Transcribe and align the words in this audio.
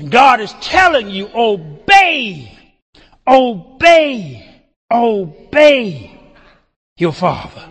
And 0.00 0.10
God 0.10 0.40
is 0.40 0.54
telling 0.62 1.10
you, 1.10 1.28
obey, 1.34 2.58
obey, 3.26 4.62
obey 4.90 6.18
your 6.96 7.12
Father. 7.12 7.66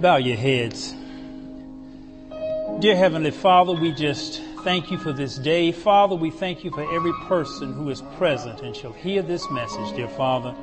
Bow 0.00 0.16
your 0.16 0.36
heads. 0.36 0.96
Dear 2.80 2.96
Heavenly 2.96 3.30
Father, 3.30 3.72
we 3.74 3.92
just 3.92 4.47
thank 4.64 4.90
you 4.90 4.98
for 4.98 5.12
this 5.12 5.36
day. 5.36 5.72
Father, 5.72 6.14
we 6.14 6.30
thank 6.30 6.64
you 6.64 6.70
for 6.70 6.82
every 6.94 7.12
person 7.26 7.72
who 7.72 7.90
is 7.90 8.02
present 8.16 8.62
and 8.62 8.74
shall 8.74 8.92
hear 8.92 9.22
this 9.22 9.48
message, 9.50 9.94
dear 9.96 10.08
Father. 10.08 10.54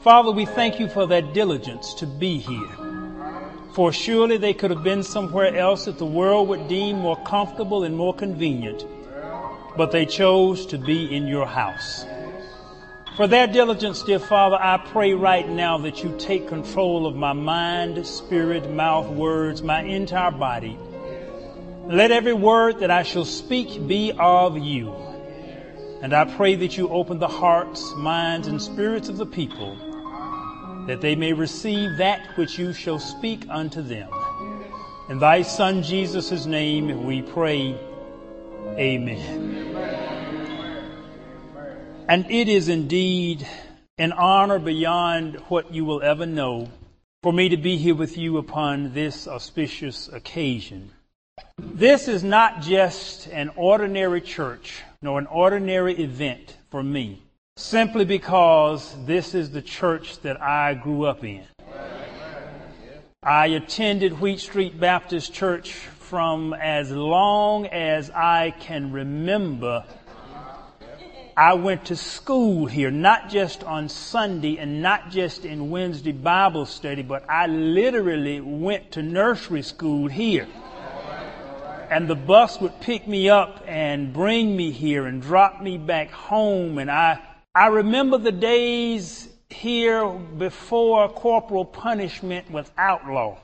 Father, 0.00 0.30
we 0.30 0.46
thank 0.46 0.80
you 0.80 0.88
for 0.88 1.06
their 1.06 1.22
diligence 1.22 1.94
to 1.94 2.06
be 2.06 2.38
here. 2.38 2.76
For 3.74 3.92
surely 3.92 4.38
they 4.38 4.54
could 4.54 4.70
have 4.70 4.82
been 4.82 5.02
somewhere 5.02 5.54
else 5.54 5.84
that 5.84 5.98
the 5.98 6.06
world 6.06 6.48
would 6.48 6.68
deem 6.68 6.98
more 6.98 7.22
comfortable 7.24 7.84
and 7.84 7.96
more 7.96 8.14
convenient, 8.14 8.84
but 9.76 9.92
they 9.92 10.06
chose 10.06 10.66
to 10.66 10.78
be 10.78 11.14
in 11.14 11.26
your 11.26 11.46
house. 11.46 12.04
For 13.16 13.26
their 13.26 13.46
diligence, 13.46 14.02
dear 14.02 14.18
Father, 14.18 14.56
I 14.58 14.78
pray 14.78 15.12
right 15.12 15.48
now 15.48 15.78
that 15.78 16.02
you 16.02 16.16
take 16.18 16.48
control 16.48 17.06
of 17.06 17.14
my 17.14 17.34
mind, 17.34 18.06
spirit, 18.06 18.70
mouth, 18.70 19.08
words, 19.08 19.62
my 19.62 19.82
entire 19.82 20.30
body. 20.30 20.78
Let 21.90 22.12
every 22.12 22.34
word 22.34 22.78
that 22.78 22.90
I 22.92 23.02
shall 23.02 23.24
speak 23.24 23.88
be 23.88 24.12
of 24.16 24.56
you. 24.56 24.92
And 26.02 26.14
I 26.14 26.24
pray 26.24 26.54
that 26.54 26.76
you 26.76 26.88
open 26.88 27.18
the 27.18 27.26
hearts, 27.26 27.92
minds, 27.96 28.46
and 28.46 28.62
spirits 28.62 29.08
of 29.08 29.16
the 29.16 29.26
people, 29.26 29.74
that 30.86 31.00
they 31.00 31.16
may 31.16 31.32
receive 31.32 31.96
that 31.96 32.36
which 32.36 32.60
you 32.60 32.72
shall 32.72 33.00
speak 33.00 33.44
unto 33.50 33.82
them. 33.82 34.08
In 35.08 35.18
thy 35.18 35.42
Son 35.42 35.82
Jesus' 35.82 36.46
name 36.46 37.04
we 37.04 37.22
pray. 37.22 37.76
Amen. 38.78 39.74
And 42.08 42.30
it 42.30 42.48
is 42.48 42.68
indeed 42.68 43.44
an 43.98 44.12
honor 44.12 44.60
beyond 44.60 45.40
what 45.48 45.74
you 45.74 45.84
will 45.84 46.02
ever 46.02 46.24
know 46.24 46.70
for 47.24 47.32
me 47.32 47.48
to 47.48 47.56
be 47.56 47.76
here 47.76 47.96
with 47.96 48.16
you 48.16 48.38
upon 48.38 48.94
this 48.94 49.26
auspicious 49.26 50.06
occasion. 50.06 50.92
This 51.62 52.08
is 52.08 52.24
not 52.24 52.62
just 52.62 53.26
an 53.26 53.50
ordinary 53.54 54.22
church 54.22 54.82
nor 55.02 55.18
an 55.18 55.26
ordinary 55.26 55.94
event 56.02 56.56
for 56.70 56.82
me, 56.82 57.22
simply 57.56 58.06
because 58.06 58.96
this 59.04 59.34
is 59.34 59.50
the 59.50 59.60
church 59.60 60.20
that 60.20 60.40
I 60.40 60.72
grew 60.72 61.04
up 61.04 61.22
in. 61.22 61.44
I 63.22 63.48
attended 63.48 64.20
Wheat 64.20 64.40
Street 64.40 64.80
Baptist 64.80 65.34
Church 65.34 65.72
from 65.72 66.54
as 66.54 66.90
long 66.90 67.66
as 67.66 68.10
I 68.10 68.54
can 68.58 68.90
remember 68.90 69.84
I 71.36 71.54
went 71.54 71.86
to 71.86 71.96
school 71.96 72.66
here, 72.66 72.90
not 72.90 73.30
just 73.30 73.64
on 73.64 73.88
Sunday 73.88 74.58
and 74.58 74.82
not 74.82 75.10
just 75.10 75.44
in 75.44 75.70
Wednesday 75.70 76.12
Bible 76.12 76.66
study, 76.66 77.02
but 77.02 77.24
I 77.30 77.46
literally 77.46 78.40
went 78.40 78.92
to 78.92 79.02
nursery 79.02 79.62
school 79.62 80.08
here. 80.08 80.46
And 81.90 82.06
the 82.06 82.14
bus 82.14 82.60
would 82.60 82.80
pick 82.80 83.08
me 83.08 83.28
up 83.28 83.64
and 83.66 84.12
bring 84.12 84.56
me 84.56 84.70
here 84.70 85.06
and 85.06 85.20
drop 85.20 85.60
me 85.60 85.76
back 85.76 86.12
home. 86.12 86.78
And 86.78 86.88
I, 86.88 87.18
I 87.52 87.66
remember 87.66 88.16
the 88.16 88.30
days 88.30 89.28
here 89.48 90.08
before 90.08 91.08
corporal 91.08 91.64
punishment 91.64 92.48
was 92.48 92.70
outlawed. 92.78 93.38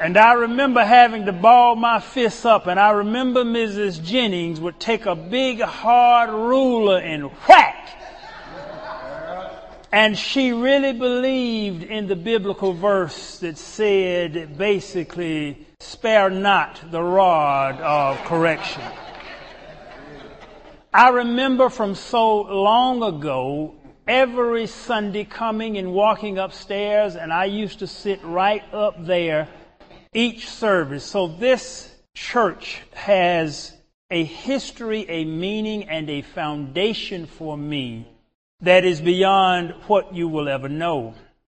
And 0.00 0.16
I 0.16 0.32
remember 0.32 0.82
having 0.82 1.26
to 1.26 1.32
ball 1.32 1.76
my 1.76 2.00
fists 2.00 2.46
up, 2.46 2.66
and 2.66 2.80
I 2.80 2.90
remember 2.90 3.44
Mrs. 3.44 4.02
Jennings 4.02 4.58
would 4.58 4.80
take 4.80 5.04
a 5.04 5.14
big 5.14 5.60
hard 5.60 6.30
ruler 6.30 6.98
and 6.98 7.24
whack. 7.46 7.79
And 9.92 10.16
she 10.16 10.52
really 10.52 10.92
believed 10.92 11.82
in 11.82 12.06
the 12.06 12.14
biblical 12.14 12.72
verse 12.72 13.40
that 13.40 13.58
said 13.58 14.56
basically, 14.56 15.66
spare 15.80 16.30
not 16.30 16.80
the 16.92 17.02
rod 17.02 17.80
of 17.80 18.16
correction. 18.24 18.84
I 20.94 21.08
remember 21.08 21.68
from 21.70 21.96
so 21.96 22.42
long 22.42 23.02
ago 23.02 23.74
every 24.06 24.68
Sunday 24.68 25.24
coming 25.24 25.76
and 25.76 25.92
walking 25.92 26.38
upstairs, 26.38 27.16
and 27.16 27.32
I 27.32 27.46
used 27.46 27.80
to 27.80 27.88
sit 27.88 28.22
right 28.22 28.62
up 28.72 29.04
there 29.04 29.48
each 30.14 30.48
service. 30.48 31.04
So 31.04 31.26
this 31.26 31.92
church 32.14 32.80
has 32.92 33.76
a 34.08 34.22
history, 34.22 35.04
a 35.08 35.24
meaning, 35.24 35.88
and 35.88 36.08
a 36.08 36.22
foundation 36.22 37.26
for 37.26 37.58
me 37.58 38.06
that 38.62 38.84
is 38.84 39.00
beyond 39.00 39.74
what 39.86 40.14
you 40.14 40.28
will 40.28 40.48
ever 40.48 40.68
know. 40.68 41.14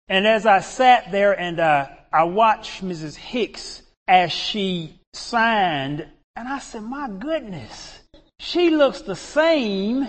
And 0.09 0.27
as 0.27 0.47
I 0.47 0.61
sat 0.61 1.11
there 1.13 1.39
and 1.39 1.61
I, 1.61 1.99
I 2.13 2.25
watched 2.25 2.85
Mrs. 2.85 3.17
Hicks 3.17 3.83
as 4.09 4.33
she 4.33 5.01
signed, 5.13 6.07
and 6.37 6.49
I 6.49 6.59
said, 6.59 6.83
my 6.83 7.09
goodness, 7.09 8.01
she 8.39 8.71
looks 8.71 9.03
the 9.03 9.17
same 9.17 10.01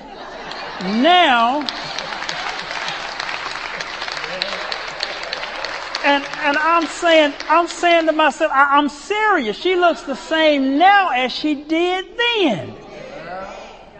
now 0.81 1.67
And, 6.03 6.23
and 6.39 6.57
I'm 6.57 6.87
saying, 6.87 7.33
I'm 7.47 7.67
saying 7.67 8.07
to 8.07 8.11
myself, 8.11 8.51
I, 8.51 8.77
I'm 8.77 8.89
serious. 8.89 9.55
She 9.55 9.75
looks 9.75 10.01
the 10.01 10.15
same 10.15 10.79
now 10.79 11.09
as 11.09 11.31
she 11.31 11.53
did 11.53 12.17
then. 12.17 12.73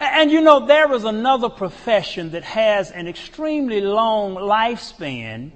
And 0.02 0.32
you 0.32 0.42
know, 0.42 0.66
there 0.66 0.92
is 0.94 1.04
another 1.04 1.48
profession 1.48 2.32
that 2.32 2.44
has 2.44 2.90
an 2.90 3.08
extremely 3.08 3.82
long 3.82 4.34
lifespan, 4.34 5.52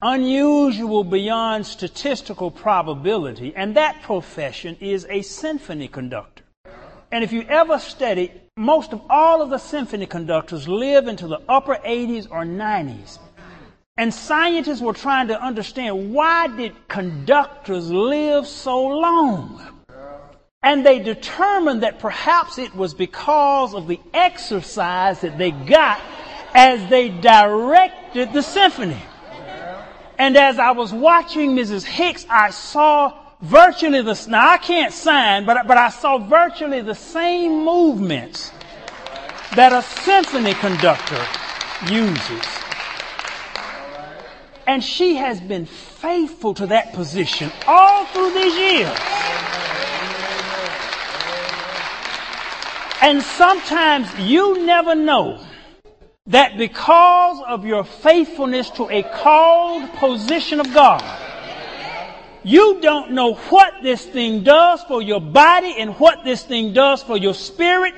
unusual 0.00 1.04
beyond 1.04 1.66
statistical 1.66 2.50
probability, 2.50 3.54
and 3.54 3.76
that 3.76 4.00
profession 4.00 4.78
is 4.80 5.06
a 5.10 5.20
symphony 5.20 5.86
conductor. 5.86 6.44
And 7.12 7.22
if 7.22 7.30
you 7.30 7.42
ever 7.42 7.78
study, 7.78 8.32
most 8.56 8.94
of 8.94 9.02
all 9.10 9.42
of 9.42 9.50
the 9.50 9.58
symphony 9.58 10.06
conductors 10.06 10.66
live 10.66 11.06
into 11.06 11.26
the 11.26 11.42
upper 11.46 11.74
80s 11.74 12.26
or 12.30 12.44
90s. 12.44 13.18
And 13.98 14.14
scientists 14.14 14.80
were 14.80 14.94
trying 14.94 15.28
to 15.28 15.38
understand 15.38 16.14
why 16.14 16.46
did 16.46 16.88
conductors 16.88 17.90
live 17.90 18.46
so 18.46 18.82
long? 18.82 19.79
And 20.62 20.84
they 20.84 20.98
determined 20.98 21.84
that 21.84 22.00
perhaps 22.00 22.58
it 22.58 22.74
was 22.74 22.92
because 22.92 23.72
of 23.72 23.88
the 23.88 23.98
exercise 24.12 25.22
that 25.22 25.38
they 25.38 25.52
got 25.52 26.00
as 26.54 26.90
they 26.90 27.08
directed 27.08 28.34
the 28.34 28.42
symphony. 28.42 29.00
And 30.18 30.36
as 30.36 30.58
I 30.58 30.72
was 30.72 30.92
watching 30.92 31.56
Mrs. 31.56 31.84
Hicks, 31.84 32.26
I 32.28 32.50
saw 32.50 33.18
virtually 33.40 34.02
the, 34.02 34.26
now 34.28 34.50
I 34.50 34.58
can't 34.58 34.92
sign, 34.92 35.46
but, 35.46 35.66
but 35.66 35.78
I 35.78 35.88
saw 35.88 36.18
virtually 36.18 36.82
the 36.82 36.94
same 36.94 37.64
movements 37.64 38.52
that 39.56 39.72
a 39.72 39.82
symphony 40.02 40.52
conductor 40.52 41.24
uses. 41.90 42.46
And 44.66 44.84
she 44.84 45.16
has 45.16 45.40
been 45.40 45.64
faithful 45.64 46.52
to 46.54 46.66
that 46.66 46.92
position 46.92 47.50
all 47.66 48.04
through 48.04 48.34
these 48.34 48.54
years. 48.54 48.98
And 53.02 53.22
sometimes 53.22 54.08
you 54.18 54.66
never 54.66 54.94
know 54.94 55.42
that 56.26 56.58
because 56.58 57.42
of 57.48 57.64
your 57.64 57.82
faithfulness 57.82 58.68
to 58.70 58.88
a 58.90 59.02
called 59.02 59.90
position 59.94 60.60
of 60.60 60.72
God, 60.74 61.02
you 62.42 62.80
don't 62.80 63.12
know 63.12 63.34
what 63.34 63.82
this 63.82 64.04
thing 64.04 64.42
does 64.42 64.82
for 64.84 65.02
your 65.02 65.20
body 65.20 65.74
and 65.78 65.98
what 65.98 66.24
this 66.24 66.42
thing 66.42 66.72
does 66.72 67.02
for 67.02 67.16
your 67.16 67.34
spirit. 67.34 67.94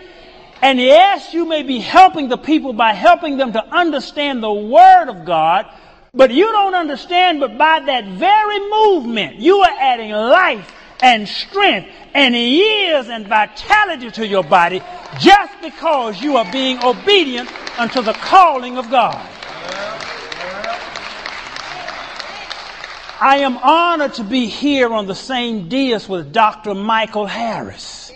And 0.62 0.78
yes, 0.78 1.34
you 1.34 1.46
may 1.46 1.64
be 1.64 1.78
helping 1.78 2.28
the 2.28 2.38
people 2.38 2.72
by 2.72 2.92
helping 2.92 3.36
them 3.36 3.52
to 3.52 3.64
understand 3.74 4.42
the 4.42 4.52
Word 4.52 5.08
of 5.08 5.24
God, 5.24 5.66
but 6.14 6.30
you 6.30 6.46
don't 6.52 6.74
understand, 6.74 7.40
but 7.40 7.58
by 7.58 7.80
that 7.80 8.04
very 8.04 8.60
movement, 8.70 9.36
you 9.36 9.58
are 9.58 9.76
adding 9.80 10.12
life 10.12 10.72
and 11.02 11.28
strength 11.28 11.90
and 12.14 12.34
years 12.34 13.08
and 13.08 13.26
vitality 13.26 14.10
to 14.12 14.26
your 14.26 14.44
body 14.44 14.80
just 15.18 15.52
because 15.60 16.22
you 16.22 16.36
are 16.36 16.50
being 16.52 16.82
obedient 16.82 17.50
unto 17.78 18.00
the 18.00 18.12
calling 18.12 18.78
of 18.78 18.88
God. 18.90 19.28
I 23.20 23.38
am 23.38 23.56
honored 23.58 24.14
to 24.14 24.24
be 24.24 24.46
here 24.46 24.92
on 24.92 25.06
the 25.06 25.14
same 25.14 25.68
dais 25.68 26.08
with 26.08 26.32
Dr. 26.32 26.74
Michael 26.74 27.26
Harris. 27.26 28.10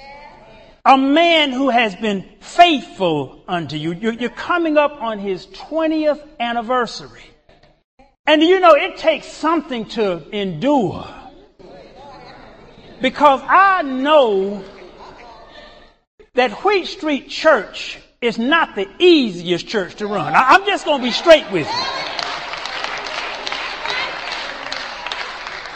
a 0.85 0.97
man 0.97 1.53
who 1.53 1.69
has 1.69 1.97
been 1.97 2.25
faithful 2.41 3.43
unto 3.49 3.77
you. 3.77 3.93
You're, 3.93 4.31
coming 4.31 4.77
up 4.77 5.03
on 5.03 5.19
his 5.19 5.47
20th 5.47 6.21
anniversary. 6.39 7.25
And 8.27 8.43
you 8.43 8.61
know, 8.61 8.75
it 8.75 8.97
takes 8.97 9.27
something 9.27 9.87
to 9.91 10.29
endure. 10.31 11.07
Because 13.01 13.41
I 13.45 13.83
know 13.83 14.65
that 16.35 16.53
Wheat 16.65 16.87
Street 16.87 17.29
Church 17.29 17.99
is 18.21 18.39
not 18.39 18.75
the 18.75 18.89
easiest 18.99 19.67
church 19.67 19.97
to 19.97 20.07
run. 20.07 20.33
I'm 20.35 20.65
just 20.67 20.85
going 20.85 21.01
to 21.01 21.05
be 21.05 21.13
straight 21.13 21.51
with 21.51 21.67
you. 21.67 22.07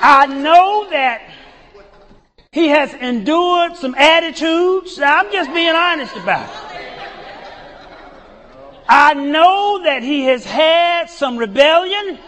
I 0.02 0.26
know 0.26 0.88
that 0.90 1.20
he 2.52 2.69
has 2.69 2.94
endured 2.94 3.76
some 3.76 3.94
attitudes. 3.94 4.99
I'm 4.99 5.31
just 5.31 5.52
being 5.52 5.75
honest 5.75 6.16
about 6.16 6.49
it. 6.49 6.70
I 8.88 9.14
know 9.14 9.82
that 9.84 10.02
he 10.02 10.25
has 10.25 10.44
had 10.44 11.11
some 11.11 11.37
rebellion. 11.37 12.19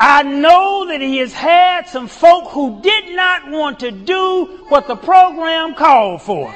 I 0.00 0.22
know 0.22 0.86
that 0.86 1.00
he 1.00 1.18
has 1.18 1.32
had 1.32 1.88
some 1.88 2.06
folk 2.06 2.50
who 2.50 2.80
did 2.82 3.16
not 3.16 3.50
want 3.50 3.80
to 3.80 3.90
do 3.90 4.64
what 4.68 4.86
the 4.86 4.94
program 4.94 5.74
called 5.74 6.22
for. 6.22 6.54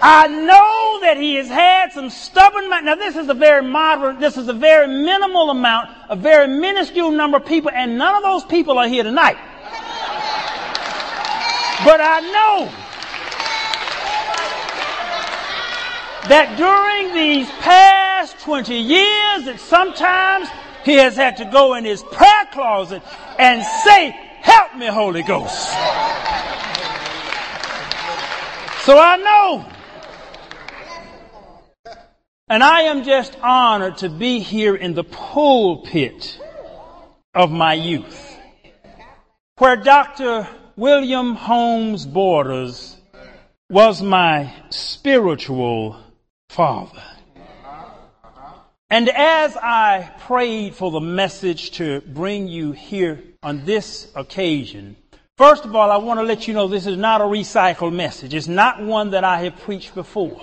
I 0.00 0.28
know 0.28 1.00
that 1.00 1.16
he 1.16 1.34
has 1.36 1.48
had 1.48 1.92
some 1.92 2.10
stubborn. 2.10 2.68
Now, 2.68 2.94
this 2.94 3.16
is 3.16 3.28
a 3.28 3.34
very 3.34 3.62
moderate, 3.62 4.20
this 4.20 4.36
is 4.36 4.48
a 4.48 4.52
very 4.52 4.86
minimal 4.86 5.50
amount, 5.50 5.90
a 6.08 6.14
very 6.14 6.46
minuscule 6.46 7.10
number 7.10 7.38
of 7.38 7.46
people, 7.46 7.70
and 7.72 7.98
none 7.98 8.14
of 8.14 8.22
those 8.22 8.44
people 8.44 8.78
are 8.78 8.86
here 8.86 9.02
tonight. 9.02 9.36
But 11.84 12.00
I 12.00 12.20
know 12.20 12.70
that 16.28 16.56
during 16.56 17.14
these 17.14 17.48
past 17.60 18.38
20 18.40 18.74
years, 18.74 19.44
that 19.46 19.58
sometimes 19.58 20.48
he 20.84 20.94
has 20.94 21.16
had 21.16 21.36
to 21.38 21.44
go 21.46 21.74
in 21.74 21.84
his 21.84 22.02
prayer 22.02 22.35
closet 22.56 23.02
and 23.38 23.62
say, 23.84 24.10
Help 24.40 24.76
me, 24.76 24.86
Holy 24.86 25.22
Ghost. 25.22 25.68
So 28.84 28.98
I 28.98 29.16
know 29.16 29.72
and 32.48 32.62
I 32.62 32.82
am 32.82 33.02
just 33.02 33.36
honored 33.42 33.96
to 33.98 34.08
be 34.08 34.38
here 34.38 34.76
in 34.76 34.94
the 34.94 35.02
pulpit 35.02 36.38
of 37.34 37.50
my 37.50 37.74
youth, 37.74 38.36
where 39.58 39.74
Dr. 39.74 40.48
William 40.76 41.34
Holmes 41.34 42.06
Borders 42.06 42.96
was 43.68 44.00
my 44.00 44.54
spiritual 44.70 45.96
father. 46.48 47.02
And 48.88 49.08
as 49.08 49.56
I 49.56 50.12
prayed 50.20 50.76
for 50.76 50.92
the 50.92 51.00
message 51.00 51.72
to 51.72 52.02
bring 52.02 52.46
you 52.46 52.70
here 52.70 53.20
on 53.42 53.64
this 53.64 54.12
occasion, 54.14 54.94
first 55.36 55.64
of 55.64 55.74
all, 55.74 55.90
I 55.90 55.96
want 55.96 56.20
to 56.20 56.24
let 56.24 56.46
you 56.46 56.54
know 56.54 56.68
this 56.68 56.86
is 56.86 56.96
not 56.96 57.20
a 57.20 57.24
recycled 57.24 57.92
message. 57.92 58.32
It's 58.32 58.46
not 58.46 58.80
one 58.80 59.10
that 59.10 59.24
I 59.24 59.40
have 59.42 59.56
preached 59.58 59.92
before. 59.96 60.40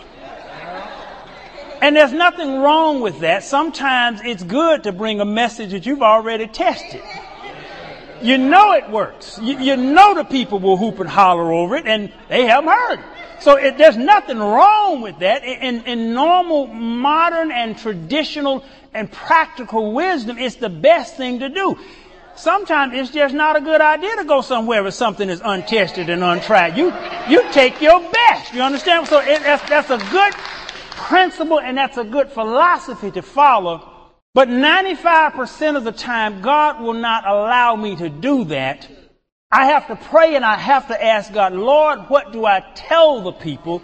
And 1.81 1.95
there's 1.95 2.11
nothing 2.11 2.59
wrong 2.59 2.99
with 2.99 3.21
that. 3.21 3.45
Sometimes 3.45 4.19
it's 4.25 4.43
good 4.43 4.83
to 4.83 4.91
bring 4.91 5.21
a 5.21 5.25
message 5.25 5.71
that 5.71 5.85
you've 5.85 6.01
already 6.01 6.47
tested. 6.47 7.01
You 8.21 8.37
know 8.37 8.73
it 8.73 8.89
works. 8.89 9.39
You, 9.41 9.57
you 9.57 9.77
know 9.77 10.15
the 10.15 10.25
people 10.25 10.59
will 10.59 10.75
hoop 10.75 10.99
and 10.99 11.09
holler 11.09 11.53
over 11.53 11.77
it, 11.77 11.87
and 11.87 12.11
they 12.27 12.45
haven't 12.45 12.69
heard. 12.69 12.99
So 13.43 13.57
it, 13.57 13.77
there's 13.77 13.97
nothing 13.97 14.39
wrong 14.39 15.01
with 15.01 15.19
that. 15.19 15.43
In, 15.43 15.83
in 15.83 16.13
normal, 16.13 16.67
modern, 16.67 17.51
and 17.51 17.77
traditional 17.77 18.63
and 18.93 19.11
practical 19.11 19.91
wisdom, 19.91 20.37
it's 20.37 20.55
the 20.55 20.69
best 20.69 21.17
thing 21.17 21.39
to 21.39 21.49
do. 21.49 21.77
Sometimes 22.37 22.93
it's 22.93 23.11
just 23.11 23.35
not 23.35 23.57
a 23.57 23.59
good 23.59 23.81
idea 23.81 24.15
to 24.15 24.23
go 24.23 24.39
somewhere 24.39 24.81
where 24.81 24.93
something 24.93 25.29
is 25.29 25.41
untested 25.43 26.09
and 26.09 26.23
untried. 26.23 26.77
You, 26.77 26.93
you 27.27 27.43
take 27.51 27.81
your 27.81 27.99
best. 27.99 28.53
You 28.53 28.61
understand? 28.61 29.07
So 29.07 29.19
it, 29.19 29.43
that's, 29.43 29.67
that's 29.67 29.89
a 29.89 29.97
good 30.09 30.33
principle 30.91 31.59
and 31.59 31.77
that's 31.77 31.97
a 31.97 32.05
good 32.05 32.29
philosophy 32.29 33.11
to 33.11 33.21
follow. 33.21 33.89
But 34.33 34.47
95% 34.47 35.75
of 35.75 35.83
the 35.83 35.91
time, 35.91 36.41
God 36.41 36.81
will 36.81 36.93
not 36.93 37.27
allow 37.27 37.75
me 37.75 37.97
to 37.97 38.07
do 38.07 38.45
that. 38.45 38.87
I 39.53 39.67
have 39.67 39.87
to 39.87 39.95
pray 39.95 40.35
and 40.35 40.43
I 40.43 40.55
have 40.55 40.87
to 40.87 41.03
ask 41.03 41.31
God, 41.31 41.53
Lord, 41.53 42.09
what 42.09 42.31
do 42.31 42.45
I 42.45 42.61
tell 42.75 43.21
the 43.21 43.31
people 43.31 43.83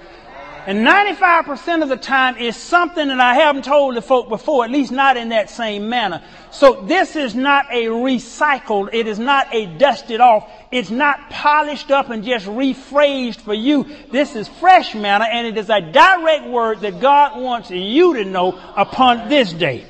and 0.69 0.85
95% 0.85 1.81
of 1.81 1.89
the 1.89 1.97
time 1.97 2.37
is 2.37 2.55
something 2.55 3.07
that 3.07 3.19
I 3.19 3.33
haven't 3.33 3.65
told 3.65 3.95
the 3.95 4.01
folk 4.01 4.29
before, 4.29 4.65
at 4.65 4.69
least 4.69 4.91
not 4.91 5.17
in 5.17 5.29
that 5.29 5.49
same 5.49 5.89
manner. 5.89 6.21
So 6.51 6.81
this 6.81 7.15
is 7.15 7.33
not 7.33 7.65
a 7.71 7.85
recycled, 7.85 8.89
it 8.93 9.07
is 9.07 9.17
not 9.17 9.51
a 9.51 9.65
dusted 9.65 10.19
off, 10.19 10.47
it's 10.69 10.91
not 10.91 11.29
polished 11.29 11.91
up 11.91 12.09
and 12.09 12.23
just 12.23 12.45
rephrased 12.45 13.41
for 13.41 13.53
you. 13.53 13.87
This 14.11 14.35
is 14.35 14.47
fresh 14.47 14.93
manna 14.93 15.25
and 15.25 15.47
it 15.47 15.57
is 15.57 15.69
a 15.69 15.81
direct 15.81 16.45
word 16.45 16.81
that 16.81 16.99
God 16.99 17.41
wants 17.41 17.71
you 17.71 18.15
to 18.15 18.25
know 18.25 18.59
upon 18.75 19.29
this 19.29 19.53
day. 19.53 19.85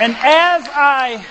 And 0.00 0.16
as 0.16 0.66
I 0.72 1.24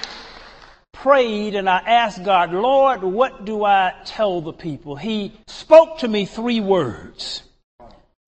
prayed 1.01 1.56
and 1.56 1.69
I 1.69 1.78
asked 1.78 2.24
God, 2.24 2.51
Lord, 2.51 3.04
what 3.04 3.46
do 3.46 3.63
I 3.63 3.94
tell 4.06 4.42
the 4.42 4.54
people? 4.54 4.96
He 4.96 5.34
spoke 5.48 6.00
to 6.00 6.07
me 6.07 6.25
three 6.25 6.60
words. 6.60 7.44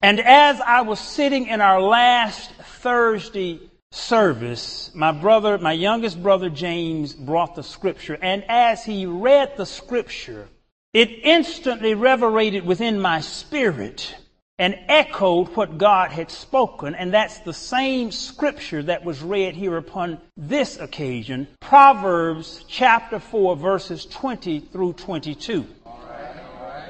And 0.02 0.20
as 0.20 0.60
I 0.62 0.82
was 0.82 1.00
sitting 1.00 1.48
in 1.48 1.62
our 1.62 1.82
last 1.82 2.52
Thursday 2.82 3.60
service, 3.92 4.90
my 4.96 5.12
brother, 5.12 5.58
my 5.58 5.74
youngest 5.74 6.22
brother 6.24 6.50
James 6.50 7.14
brought 7.14 7.56
the 7.56 7.64
scripture. 7.64 8.18
And 8.22 8.44
as 8.48 8.84
he 8.84 9.06
read 9.06 9.58
the 9.58 9.66
scripture, 9.66 10.48
it 10.94 11.10
instantly 11.24 11.94
reverberated 11.94 12.66
within 12.66 13.00
my 13.00 13.22
spirit 13.22 14.16
and 14.62 14.78
echoed 14.88 15.48
what 15.56 15.80
God 15.80 16.12
had 16.12 16.30
spoken. 16.30 16.94
And 16.94 17.12
that's 17.12 17.40
the 17.40 17.52
same 17.52 18.12
scripture 18.12 18.84
that 18.84 19.04
was 19.04 19.24
read 19.24 19.56
here 19.56 19.76
upon 19.76 20.20
this 20.38 20.78
occasion. 20.78 21.48
Proverbs 21.60 22.64
chapter 22.68 23.18
4 23.18 23.56
verses 23.56 24.06
20 24.06 24.60
through 24.60 24.94
22. 24.94 25.66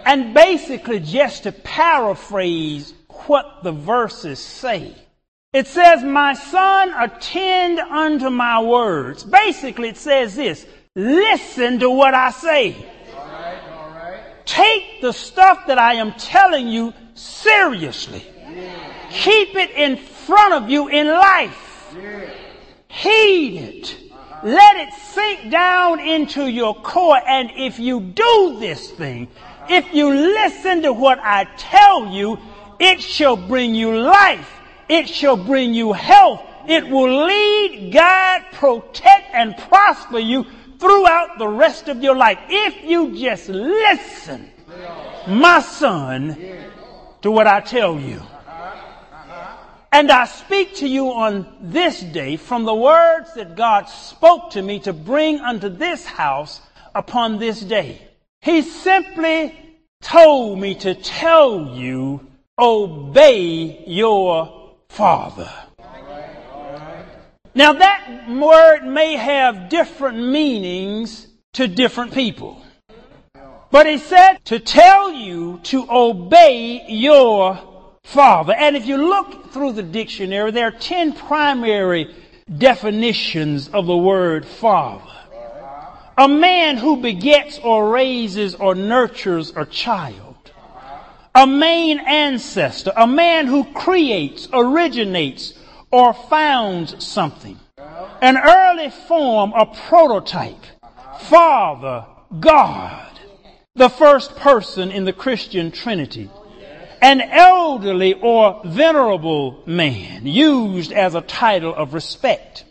And 0.06 0.34
basically 0.34 1.00
just 1.00 1.44
to 1.44 1.54
paraphrase 1.54 2.94
what 3.28 3.64
the 3.64 3.72
verses 3.72 4.40
say. 4.40 4.94
It 5.54 5.66
says, 5.66 6.04
my 6.04 6.34
son, 6.34 6.94
attend 6.94 7.80
unto 7.80 8.30
my 8.30 8.62
words. 8.62 9.24
Basically 9.24 9.88
it 9.88 9.98
says 9.98 10.36
this, 10.36 10.66
listen 10.94 11.80
to 11.80 11.90
what 11.90 12.14
I 12.14 12.32
say. 12.32 12.86
Take 14.46 15.02
the 15.02 15.12
stuff 15.12 15.68
that 15.68 15.78
I 15.78 15.96
am 15.96 16.14
telling 16.14 16.68
you 16.68 16.94
seriously. 17.14 18.26
Keep 19.12 19.56
it 19.56 19.72
in 19.72 19.98
front 19.98 20.54
of 20.54 20.70
you 20.70 20.88
in 20.88 21.08
life. 21.08 21.96
Heed 22.88 23.58
it. 23.62 23.98
Let 24.44 24.76
it 24.78 24.94
sink 24.94 25.52
down 25.52 26.00
into 26.00 26.48
your 26.48 26.74
core. 26.76 27.22
And 27.28 27.52
if 27.56 27.80
you 27.80 28.00
do 28.02 28.58
this 28.60 28.92
thing, 28.92 29.28
if 29.70 29.94
you 29.94 30.10
listen 30.10 30.82
to 30.84 30.94
what 30.94 31.20
I 31.20 31.46
tell 31.58 32.08
you, 32.08 32.40
it 32.80 33.02
shall 33.02 33.38
bring 33.38 33.76
you 33.76 34.00
life. 34.00 34.50
It 34.90 35.08
shall 35.08 35.38
bring 35.38 35.74
you 35.74 35.94
health. 35.94 36.42
It 36.68 36.88
will 36.88 37.26
lead, 37.26 37.92
guide, 37.94 38.46
protect, 38.54 39.34
and 39.34 39.56
prosper 39.58 40.20
you 40.20 40.46
throughout 40.82 41.38
the 41.38 41.48
rest 41.48 41.88
of 41.88 42.02
your 42.02 42.16
life. 42.16 42.40
If 42.50 42.84
you 42.84 43.16
just 43.16 43.48
listen, 43.48 44.50
my 45.28 45.62
son, 45.62 46.36
to 47.22 47.30
what 47.30 47.46
I 47.46 47.62
tell 47.62 48.00
you. 48.00 48.22
And 49.94 50.10
I 50.10 50.26
speak 50.26 50.76
to 50.78 50.88
you 50.88 51.12
on 51.12 51.46
this 51.62 52.00
day 52.00 52.38
from 52.38 52.64
the 52.64 52.74
words 52.74 53.34
that 53.36 53.56
God 53.56 53.90
spoke 53.90 54.52
to 54.52 54.62
me 54.62 54.80
to 54.80 54.94
bring 54.94 55.40
unto 55.40 55.70
this 55.70 56.06
house 56.06 56.62
upon 56.96 57.38
this 57.38 57.60
day. 57.62 58.02
He 58.40 58.64
simply 58.64 59.54
told 60.02 60.60
me 60.60 60.76
to 60.76 60.96
tell 60.96 61.76
you, 61.76 62.26
obey 62.58 63.84
your 63.86 64.78
father. 64.90 65.52
Now 67.54 67.74
that 67.74 68.30
word 68.30 68.86
may 68.86 69.18
have 69.18 69.70
different 69.70 70.18
meanings 70.18 71.28
to 71.54 71.68
different 71.68 72.14
people. 72.14 72.64
But 73.72 73.88
he 73.88 73.98
said 73.98 74.38
to 74.46 74.60
tell 74.60 75.12
you 75.12 75.60
to 75.64 75.86
obey 75.90 76.86
your 76.88 77.60
father. 78.04 78.54
And 78.54 78.76
if 78.76 78.86
you 78.86 78.98
look 78.98 79.52
through 79.52 79.74
the 79.74 79.84
dictionary, 79.84 80.52
there 80.52 80.68
are 80.68 80.72
10 80.72 81.14
primary 81.14 82.14
definitions 82.58 83.70
of 83.70 83.86
the 83.86 83.98
word 83.98 84.46
father. 84.46 85.08
a 86.18 86.28
man 86.28 86.78
who 86.78 86.98
begets 86.98 87.58
or 87.60 87.90
raises 87.90 88.54
or 88.56 88.76
nurtures 88.76 89.54
a 89.56 89.66
child, 89.66 90.36
a 91.34 91.48
main 91.48 92.00
ancestor, 92.00 92.92
a 92.96 93.08
man 93.08 93.48
who 93.48 93.64
creates, 93.74 94.48
originates, 94.54 95.54
or 95.92 96.14
founds 96.14 97.04
something, 97.04 97.60
an 98.22 98.38
early 98.38 98.90
form, 98.90 99.54
a 99.54 99.66
prototype, 99.66 100.64
Father, 101.22 102.06
God, 102.40 103.20
the 103.76 103.90
first 103.90 104.36
person 104.38 104.92
in 104.92 105.06
the 105.06 105.14
Christian 105.14 105.72
Trinity, 105.72 106.30
an 107.02 107.20
elderly 107.20 108.14
or 108.14 108.62
venerable 108.64 109.64
man 109.66 110.26
used 110.26 110.92
as 110.92 111.16
a 111.16 111.22
title 111.22 111.74
of 111.74 111.94
respect. 111.94 112.64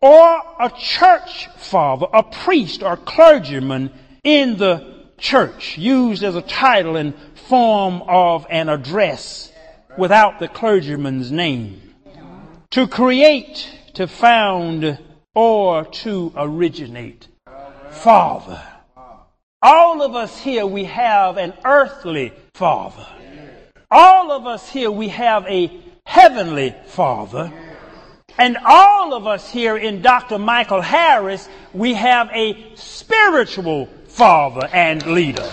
Or 0.00 0.42
a 0.60 0.70
church 0.78 1.48
father, 1.56 2.06
a 2.12 2.22
priest 2.22 2.82
or 2.82 2.96
clergyman 2.96 3.92
in 4.22 4.56
the 4.56 5.06
church, 5.16 5.78
used 5.78 6.22
as 6.22 6.36
a 6.36 6.42
title 6.42 6.96
and 6.96 7.14
form 7.48 8.02
of 8.02 8.46
an 8.50 8.68
address 8.68 9.50
without 9.96 10.38
the 10.38 10.48
clergyman's 10.48 11.32
name. 11.32 11.85
To 12.76 12.86
create, 12.86 13.70
to 13.94 14.06
found, 14.06 14.98
or 15.34 15.86
to 15.86 16.30
originate. 16.36 17.26
Father. 17.88 18.62
All 19.62 20.02
of 20.02 20.14
us 20.14 20.38
here, 20.38 20.66
we 20.66 20.84
have 20.84 21.38
an 21.38 21.54
earthly 21.64 22.34
father. 22.52 23.06
All 23.90 24.30
of 24.30 24.46
us 24.46 24.68
here, 24.68 24.90
we 24.90 25.08
have 25.08 25.46
a 25.46 25.80
heavenly 26.04 26.74
father. 26.88 27.50
And 28.36 28.58
all 28.62 29.14
of 29.14 29.26
us 29.26 29.50
here 29.50 29.78
in 29.78 30.02
Dr. 30.02 30.36
Michael 30.36 30.82
Harris, 30.82 31.48
we 31.72 31.94
have 31.94 32.28
a 32.34 32.72
spiritual 32.74 33.86
father 34.06 34.68
and 34.70 35.02
leader. 35.06 35.50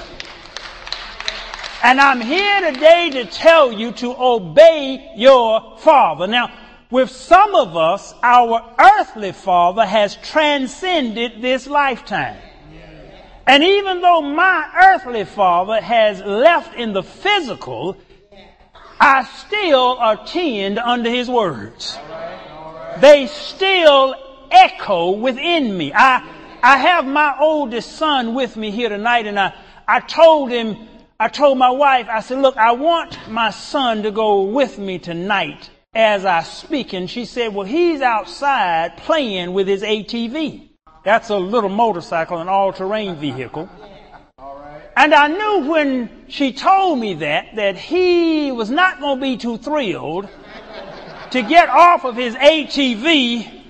And 1.83 2.01
I'm 2.01 2.19
here 2.19 2.69
today 2.69 3.11
to 3.11 3.23
tell 3.23 3.71
you 3.71 3.93
to 3.93 4.13
obey 4.13 5.13
your 5.15 5.77
father. 5.77 6.27
Now, 6.27 6.51
with 6.93 7.09
some 7.09 7.55
of 7.55 7.75
us, 7.75 8.13
our 8.21 8.63
earthly 8.77 9.31
father 9.31 9.83
has 9.83 10.15
transcended 10.17 11.41
this 11.41 11.65
lifetime. 11.65 12.37
And 13.47 13.63
even 13.63 13.99
though 13.99 14.21
my 14.21 14.69
earthly 14.79 15.25
father 15.25 15.81
has 15.81 16.21
left 16.21 16.75
in 16.75 16.93
the 16.93 17.01
physical, 17.01 17.97
I 18.99 19.23
still 19.23 19.97
attend 19.99 20.77
under 20.77 21.09
his 21.09 21.27
words 21.27 21.97
they 22.99 23.25
still 23.25 24.13
echo 24.51 25.11
within 25.13 25.75
me. 25.75 25.91
I, 25.95 26.23
I 26.61 26.77
have 26.77 27.07
my 27.07 27.35
oldest 27.39 27.93
son 27.93 28.35
with 28.35 28.55
me 28.55 28.69
here 28.69 28.89
tonight 28.89 29.25
and 29.25 29.39
I, 29.39 29.55
I 29.87 29.99
told 29.99 30.51
him, 30.51 30.87
I 31.19 31.27
told 31.27 31.57
my 31.57 31.71
wife, 31.71 32.05
I 32.07 32.19
said, 32.19 32.37
look, 32.39 32.55
I 32.55 32.73
want 32.73 33.17
my 33.27 33.49
son 33.49 34.03
to 34.03 34.11
go 34.11 34.43
with 34.43 34.77
me 34.77 34.99
tonight 34.99 35.71
as 35.95 36.25
I 36.25 36.43
speak. 36.43 36.93
And 36.93 37.09
she 37.09 37.25
said, 37.25 37.53
well, 37.53 37.65
he's 37.65 38.01
outside 38.01 38.97
playing 38.97 39.53
with 39.53 39.67
his 39.67 39.83
ATV. 39.83 40.69
That's 41.03 41.29
a 41.29 41.37
little 41.37 41.69
motorcycle, 41.69 42.37
an 42.37 42.47
all-terrain 42.47 43.17
vehicle. 43.17 43.69
And 44.95 45.13
I 45.13 45.27
knew 45.27 45.69
when 45.71 46.25
she 46.27 46.53
told 46.53 46.99
me 46.99 47.15
that, 47.15 47.55
that 47.55 47.77
he 47.77 48.51
was 48.51 48.69
not 48.69 48.99
going 48.99 49.17
to 49.17 49.21
be 49.21 49.37
too 49.37 49.57
thrilled 49.57 50.29
to 51.31 51.41
get 51.41 51.67
off 51.67 52.05
of 52.05 52.15
his 52.15 52.35
ATV 52.35 53.61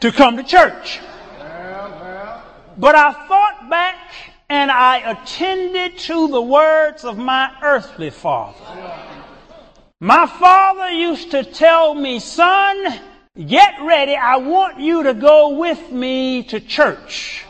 to 0.00 0.12
come 0.12 0.36
to 0.36 0.42
church. 0.42 1.00
But 2.76 2.94
I 2.94 3.12
thought 3.26 3.68
back 3.70 3.96
and 4.48 4.70
I 4.70 4.98
attended 4.98 5.98
to 5.98 6.28
the 6.28 6.40
words 6.40 7.04
of 7.04 7.18
my 7.18 7.50
earthly 7.62 8.10
father. 8.10 8.58
My 10.00 10.26
father 10.26 10.90
used 10.90 11.32
to 11.32 11.42
tell 11.44 11.94
me, 11.94 12.20
son, 12.20 13.00
get 13.46 13.74
ready. 13.82 14.14
I 14.14 14.36
want 14.36 14.80
you 14.80 15.02
to 15.04 15.14
go 15.14 15.56
with 15.56 15.90
me 15.90 16.44
to 16.44 16.60
church. 16.60 17.44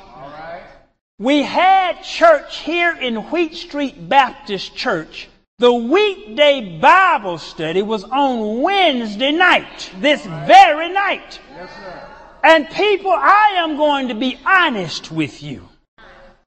We 1.18 1.42
had 1.42 2.02
church 2.02 2.58
here 2.58 2.96
in 2.96 3.16
Wheat 3.30 3.54
Street 3.54 4.08
Baptist 4.08 4.74
Church 4.74 5.28
the 5.60 5.74
weekday 5.74 6.78
Bible 6.78 7.36
study 7.36 7.82
was 7.82 8.04
on 8.04 8.62
Wednesday 8.62 9.32
night, 9.32 9.90
this 9.98 10.24
very 10.24 10.88
night. 10.92 11.40
Yes, 11.56 11.70
and 12.44 12.70
people, 12.70 13.10
I 13.10 13.54
am 13.56 13.76
going 13.76 14.06
to 14.06 14.14
be 14.14 14.38
honest 14.46 15.10
with 15.10 15.42
you. 15.42 15.68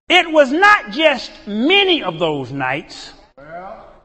It 0.07 0.31
was 0.31 0.53
not 0.53 0.91
just 0.91 1.29
many 1.45 2.01
of 2.01 2.19
those 2.19 2.53
nights. 2.53 3.11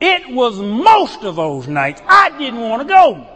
It 0.00 0.31
was 0.31 0.59
most 0.59 1.23
of 1.23 1.37
those 1.37 1.69
nights. 1.69 2.03
I 2.07 2.31
didn't 2.38 2.61
want 2.61 2.83
to 2.83 2.88
go. 2.88 3.26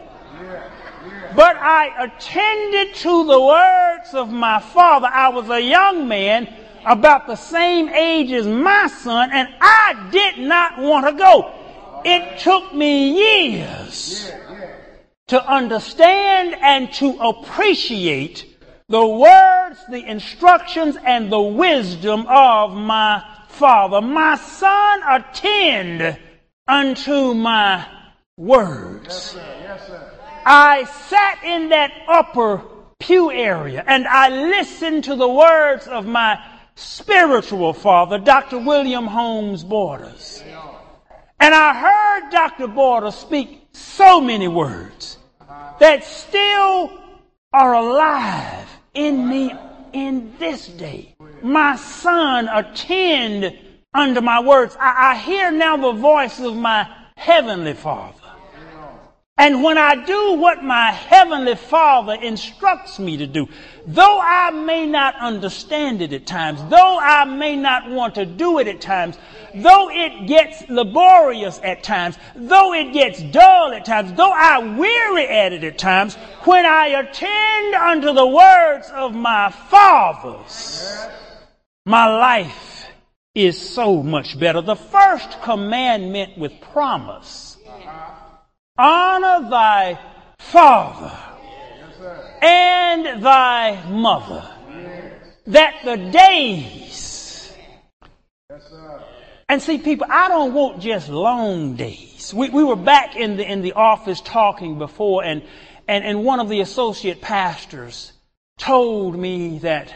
But 1.34 1.56
I 1.56 2.04
attended 2.04 2.94
to 2.96 3.24
the 3.24 3.40
words 3.40 4.14
of 4.14 4.30
my 4.30 4.60
father. 4.60 5.06
I 5.06 5.28
was 5.28 5.48
a 5.48 5.60
young 5.60 6.08
man 6.08 6.52
about 6.84 7.26
the 7.26 7.36
same 7.36 7.88
age 7.88 8.32
as 8.32 8.46
my 8.46 8.88
son, 8.88 9.30
and 9.32 9.48
I 9.60 10.08
did 10.10 10.38
not 10.38 10.78
want 10.78 11.06
to 11.06 11.12
go. 11.12 11.54
It 12.04 12.40
took 12.40 12.74
me 12.74 13.12
years 13.16 14.30
to 15.28 15.46
understand 15.46 16.56
and 16.60 16.92
to 16.94 17.16
appreciate 17.20 18.46
the 18.88 19.06
words, 19.06 19.78
the 19.88 20.04
instructions, 20.04 20.96
and 21.04 21.30
the 21.30 21.40
wisdom 21.40 22.26
of 22.28 22.72
my 22.74 23.22
father. 23.48 24.00
My 24.00 24.36
son, 24.36 25.02
attend 25.08 26.18
unto 26.70 27.34
my 27.34 27.84
words. 28.36 29.06
Yes, 29.08 29.32
sir. 29.32 29.56
Yes, 29.62 29.86
sir. 29.88 30.10
I 30.46 30.84
sat 30.84 31.44
in 31.44 31.70
that 31.70 31.92
upper 32.08 32.62
pew 32.98 33.30
area 33.30 33.84
and 33.86 34.06
I 34.06 34.28
listened 34.28 35.04
to 35.04 35.16
the 35.16 35.28
words 35.28 35.86
of 35.88 36.06
my 36.06 36.38
spiritual 36.76 37.72
father, 37.72 38.18
Dr. 38.18 38.58
William 38.58 39.06
Holmes 39.06 39.64
Borders. 39.64 40.42
And 41.40 41.54
I 41.54 41.74
heard 41.74 42.30
Dr. 42.30 42.68
Borders 42.68 43.16
speak 43.16 43.68
so 43.72 44.20
many 44.20 44.48
words 44.48 45.18
that 45.80 46.04
still 46.04 46.92
are 47.52 47.74
alive 47.74 48.68
in 48.94 49.28
me 49.28 49.52
in 49.92 50.34
this 50.38 50.68
day. 50.68 51.16
My 51.42 51.76
son, 51.76 52.48
attend 52.48 53.58
unto 53.94 54.20
my 54.20 54.40
words. 54.40 54.76
I, 54.78 55.12
I 55.12 55.16
hear 55.16 55.50
now 55.50 55.76
the 55.76 55.92
voice 55.92 56.38
of 56.40 56.56
my 56.56 56.88
heavenly 57.16 57.74
Father. 57.74 58.16
And 59.36 59.62
when 59.62 59.78
I 59.78 60.04
do 60.04 60.34
what 60.34 60.62
my 60.62 60.90
heavenly 60.90 61.54
Father 61.54 62.12
instructs 62.12 62.98
me 62.98 63.16
to 63.16 63.26
do, 63.26 63.48
though 63.86 64.20
I 64.20 64.50
may 64.50 64.84
not 64.84 65.14
understand 65.14 66.02
it 66.02 66.12
at 66.12 66.26
times, 66.26 66.62
though 66.68 66.98
I 66.98 67.24
may 67.24 67.56
not 67.56 67.88
want 67.88 68.16
to 68.16 68.26
do 68.26 68.58
it 68.58 68.68
at 68.68 68.82
times, 68.82 69.16
though 69.54 69.88
it 69.90 70.26
gets 70.26 70.68
laborious 70.68 71.58
at 71.64 71.82
times, 71.82 72.18
though 72.36 72.74
it 72.74 72.92
gets 72.92 73.22
dull 73.22 73.72
at 73.72 73.86
times, 73.86 74.12
though 74.12 74.30
I 74.30 74.58
weary 74.76 75.26
at 75.26 75.54
it 75.54 75.64
at 75.64 75.78
times, 75.78 76.16
when 76.44 76.66
I 76.66 76.88
attend 76.88 77.74
unto 77.74 78.12
the 78.12 78.26
words 78.26 78.90
of 78.90 79.14
my 79.14 79.50
fathers, 79.50 81.08
my 81.86 82.06
life 82.06 82.79
is 83.46 83.58
so 83.58 84.02
much 84.02 84.38
better. 84.38 84.60
The 84.60 84.76
first 84.76 85.42
commandment 85.42 86.38
with 86.38 86.60
promise 86.72 87.56
honor 88.80 89.50
thy 89.50 89.98
father 90.38 91.12
and 92.42 93.22
thy 93.22 93.88
mother, 93.90 94.48
that 95.46 95.80
the 95.84 95.96
days. 95.96 97.52
And 99.48 99.60
see, 99.60 99.78
people, 99.78 100.06
I 100.08 100.28
don't 100.28 100.54
want 100.54 100.80
just 100.80 101.08
long 101.08 101.74
days. 101.74 102.32
We, 102.32 102.50
we 102.50 102.64
were 102.64 102.76
back 102.76 103.16
in 103.16 103.36
the, 103.36 103.44
in 103.44 103.62
the 103.62 103.72
office 103.72 104.20
talking 104.20 104.78
before, 104.78 105.24
and, 105.24 105.42
and, 105.88 106.04
and 106.04 106.24
one 106.24 106.40
of 106.40 106.48
the 106.48 106.60
associate 106.60 107.20
pastors 107.20 108.12
told 108.58 109.18
me 109.18 109.58
that 109.58 109.92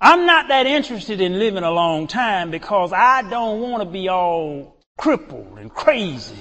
I'm 0.00 0.26
not 0.26 0.48
that 0.48 0.66
interested 0.66 1.20
in 1.20 1.38
living 1.38 1.64
a 1.64 1.70
long 1.70 2.06
time 2.06 2.50
because 2.50 2.92
I 2.92 3.22
don't 3.22 3.60
want 3.60 3.82
to 3.82 3.88
be 3.88 4.08
all 4.08 4.76
crippled 4.98 5.58
and 5.58 5.72
crazy 5.72 6.36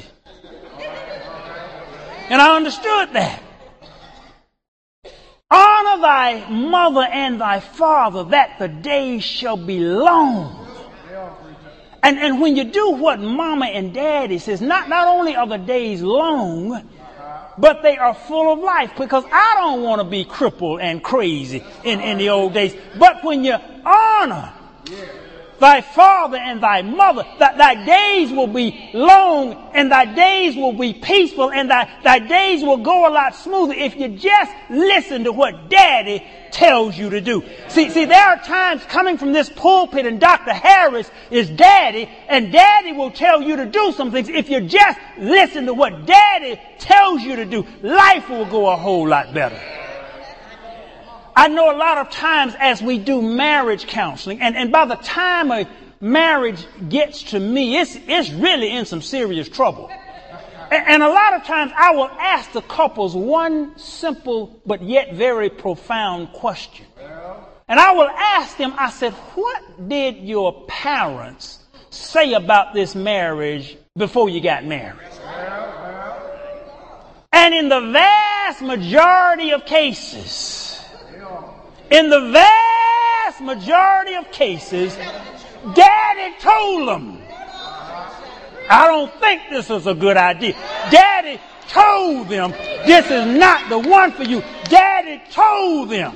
and 2.29 2.41
I 2.41 2.55
understood 2.55 3.13
that. 3.13 3.41
Honor 5.51 6.01
thy 6.01 6.50
mother 6.50 7.03
and 7.03 7.39
thy 7.39 7.59
father 7.59 8.24
that 8.25 8.57
the 8.57 8.67
days 8.67 9.24
shall 9.24 9.57
be 9.57 9.79
long. 9.79 10.63
And, 12.01 12.17
and 12.17 12.41
when 12.41 12.55
you 12.55 12.63
do 12.63 12.91
what 12.91 13.19
mama 13.19 13.65
and 13.65 13.93
daddy 13.93 14.39
says, 14.39 14.62
not, 14.62 14.89
not 14.89 15.07
only 15.07 15.35
are 15.35 15.47
the 15.47 15.57
days 15.57 16.01
long, 16.01 16.88
but 17.57 17.81
they 17.81 17.97
are 17.97 18.13
full 18.13 18.51
of 18.51 18.59
life 18.59 18.91
because 18.97 19.24
I 19.31 19.55
don't 19.59 19.81
want 19.81 20.00
to 20.00 20.03
be 20.03 20.25
crippled 20.25 20.81
and 20.81 21.03
crazy 21.03 21.63
in, 21.83 22.01
in 22.01 22.17
the 22.17 22.29
old 22.29 22.53
days. 22.53 22.75
But 22.97 23.24
when 23.24 23.43
you 23.43 23.55
honor 23.85 24.53
thy 25.59 25.81
father 25.81 26.38
and 26.38 26.62
thy 26.62 26.81
mother, 26.81 27.24
that 27.39 27.57
thy 27.57 27.85
days 27.85 28.31
will 28.31 28.47
be 28.47 28.89
long 28.93 29.53
and 29.74 29.91
thy 29.91 30.05
days 30.05 30.55
will 30.55 30.74
be 30.74 30.93
peaceful 30.93 31.51
and 31.51 31.69
thy, 31.69 31.89
thy 32.03 32.19
days 32.19 32.63
will 32.63 32.77
go 32.77 33.07
a 33.07 33.12
lot 33.12 33.35
smoother 33.35 33.74
if 33.74 33.95
you 33.95 34.09
just 34.09 34.51
listen 34.69 35.24
to 35.24 35.31
what 35.31 35.69
daddy 35.69 36.24
tells 36.51 36.97
you 36.97 37.09
to 37.09 37.21
do. 37.21 37.43
See, 37.67 37.89
see, 37.89 38.05
there 38.05 38.25
are 38.25 38.38
times 38.38 38.83
coming 38.85 39.17
from 39.17 39.33
this 39.33 39.50
pulpit 39.50 40.05
and 40.05 40.19
Dr. 40.19 40.53
Harris 40.53 41.09
is 41.29 41.50
daddy 41.50 42.09
and 42.27 42.51
daddy 42.51 42.93
will 42.93 43.12
tell 43.12 43.41
you 43.41 43.57
to 43.57 43.65
do 43.65 43.91
some 43.91 44.12
things. 44.12 44.29
If 44.29 44.50
you 44.50 44.62
just 44.62 45.00
listen 45.17 45.65
to 45.65 45.74
what 45.74 46.05
daddy 46.05 46.59
tells 46.79 47.21
you 47.21 47.35
to 47.38 47.45
do, 47.45 47.65
life 47.81 48.29
will 48.29 48.45
go 48.45 48.69
a 48.69 48.75
whole 48.75 49.07
lot 49.07 49.33
better. 49.33 49.59
I 51.36 51.50
know 51.50 51.75
a 51.75 51.77
lot 51.77 51.98
of 51.98 52.10
times 52.12 52.56
as 52.60 52.82
we 52.82 52.98
do 52.98 53.22
marriage 53.22 53.88
counseling, 53.88 54.42
and, 54.42 54.56
and 54.56 54.72
by 54.72 54.86
the 54.86 54.96
time 54.96 55.51
a 55.51 55.68
marriage 56.00 56.65
gets 56.88 57.24
to 57.24 57.39
me, 57.39 57.77
it's, 57.77 57.98
it's 58.08 58.30
really 58.32 58.72
in 58.72 58.86
some 58.86 59.01
serious 59.01 59.50
trouble. 59.50 59.89
And, 60.72 60.88
and 60.88 61.04
a 61.04 61.10
lot 61.10 61.34
of 61.34 61.44
times 61.44 61.74
I 61.75 61.92
will 61.92 62.10
ask 62.10 62.51
the 62.54 62.62
couples 62.62 63.15
one 63.15 63.77
simple 63.77 64.60
but 64.65 64.82
yet 64.82 65.13
very 65.15 65.50
profound 65.50 66.32
question. 66.34 66.86
And 67.68 67.80
I 67.80 67.92
will 67.94 68.08
ask 68.08 68.58
them, 68.58 68.74
I 68.77 68.89
said, 68.92 69.12
what 69.13 69.89
did 69.89 70.18
your 70.18 70.65
parents 70.68 71.60
say 71.89 72.34
about 72.34 72.74
this 72.74 72.96
marriage 72.96 73.75
before 73.98 74.30
you 74.30 74.39
got 74.39 74.65
married? 74.65 75.00
And 77.34 77.54
in 77.54 77.68
the 77.68 77.82
vast 77.92 78.62
majority 78.62 79.51
of 79.51 79.65
cases, 79.65 80.64
in 81.92 82.10
the 82.10 82.32
vast 82.32 83.42
majority 83.42 84.13
of 84.15 84.32
cases, 84.32 84.96
daddy 85.74 86.36
told 86.39 86.88
them, 86.88 87.22
I 88.70 88.88
don't 88.88 89.13
think 89.20 89.44
this 89.51 89.70
is 89.70 89.86
a 89.86 89.94
good 89.94 90.18
idea. 90.18 90.54
Daddy 90.89 91.39
told 91.68 92.30
them 92.30 92.51
this 92.86 93.06
is 93.12 93.38
not 93.38 93.70
the 93.70 93.77
one 93.77 94.12
for 94.12 94.24
you. 94.24 94.42
Daddy 94.70 95.22
told 95.32 95.89
them. 95.89 96.15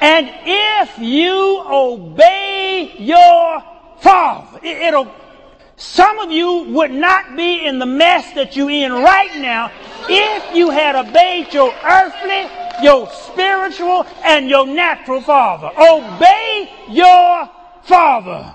And 0.00 0.30
if 0.44 0.98
you 0.98 1.62
obey 1.66 2.94
your 2.98 3.62
father, 4.00 4.60
it'll, 4.62 5.12
some 5.76 6.18
of 6.20 6.30
you 6.30 6.64
would 6.70 6.92
not 6.92 7.36
be 7.36 7.64
in 7.64 7.78
the 7.78 7.86
mess 7.86 8.32
that 8.34 8.56
you're 8.56 8.70
in 8.70 8.92
right 8.92 9.36
now 9.40 9.70
if 10.08 10.54
you 10.54 10.70
had 10.70 10.94
obeyed 10.94 11.52
your 11.52 11.72
earthly 11.84 12.67
your 12.82 13.10
spiritual 13.10 14.06
and 14.24 14.48
your 14.48 14.66
natural 14.66 15.20
father. 15.20 15.70
Obey 15.78 16.70
your 16.90 17.50
father. 17.82 18.54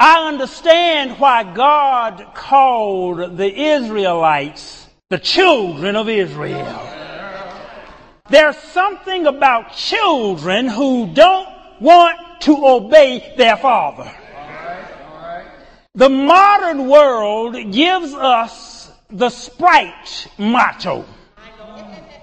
I 0.00 0.28
understand 0.28 1.18
why 1.18 1.42
God 1.42 2.24
called 2.34 3.36
the 3.36 3.52
Israelites 3.52 4.86
the 5.08 5.18
children 5.18 5.96
of 5.96 6.08
Israel. 6.08 6.94
There's 8.30 8.58
something 8.58 9.26
about 9.26 9.74
children 9.74 10.68
who 10.68 11.12
don't 11.14 11.48
want 11.80 12.42
to 12.42 12.66
obey 12.66 13.34
their 13.36 13.56
father. 13.56 14.12
The 15.94 16.10
modern 16.10 16.88
world 16.88 17.72
gives 17.72 18.12
us 18.12 18.77
the 19.10 19.30
Sprite 19.30 20.28
motto. 20.36 21.04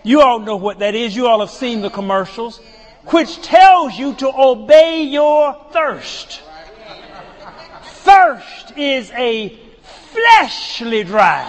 You 0.04 0.22
all 0.22 0.40
know 0.40 0.56
what 0.56 0.80
that 0.80 0.94
is. 0.94 1.16
You 1.16 1.28
all 1.28 1.40
have 1.40 1.50
seen 1.50 1.82
the 1.82 1.90
commercials, 1.90 2.60
which 3.08 3.42
tells 3.42 3.98
you 3.98 4.14
to 4.16 4.32
obey 4.32 5.04
your 5.04 5.56
thirst. 5.72 6.42
Thirst 7.84 8.78
is 8.78 9.10
a 9.12 9.60
fleshly 9.82 11.04
drive, 11.04 11.48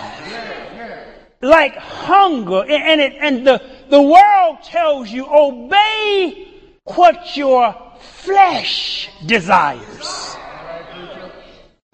like 1.43 1.77
hunger, 1.77 2.65
and 2.67 3.01
it, 3.01 3.13
and 3.21 3.47
the, 3.47 3.63
the 3.91 4.01
world 4.01 4.63
tells 4.65 5.11
you 5.11 5.27
obey 5.27 6.49
what 6.85 7.37
your 7.37 7.75
flesh 8.01 9.11
desires. 9.27 10.37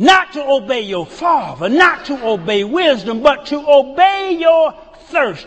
Not 0.03 0.33
to 0.33 0.45
obey 0.45 0.81
your 0.81 1.07
father, 1.07 1.69
not 1.69 2.07
to 2.07 2.27
obey 2.27 2.65
wisdom, 2.65 3.23
but 3.23 3.47
to 3.47 3.65
obey 3.65 4.37
your 4.37 4.75
thirst. 5.05 5.47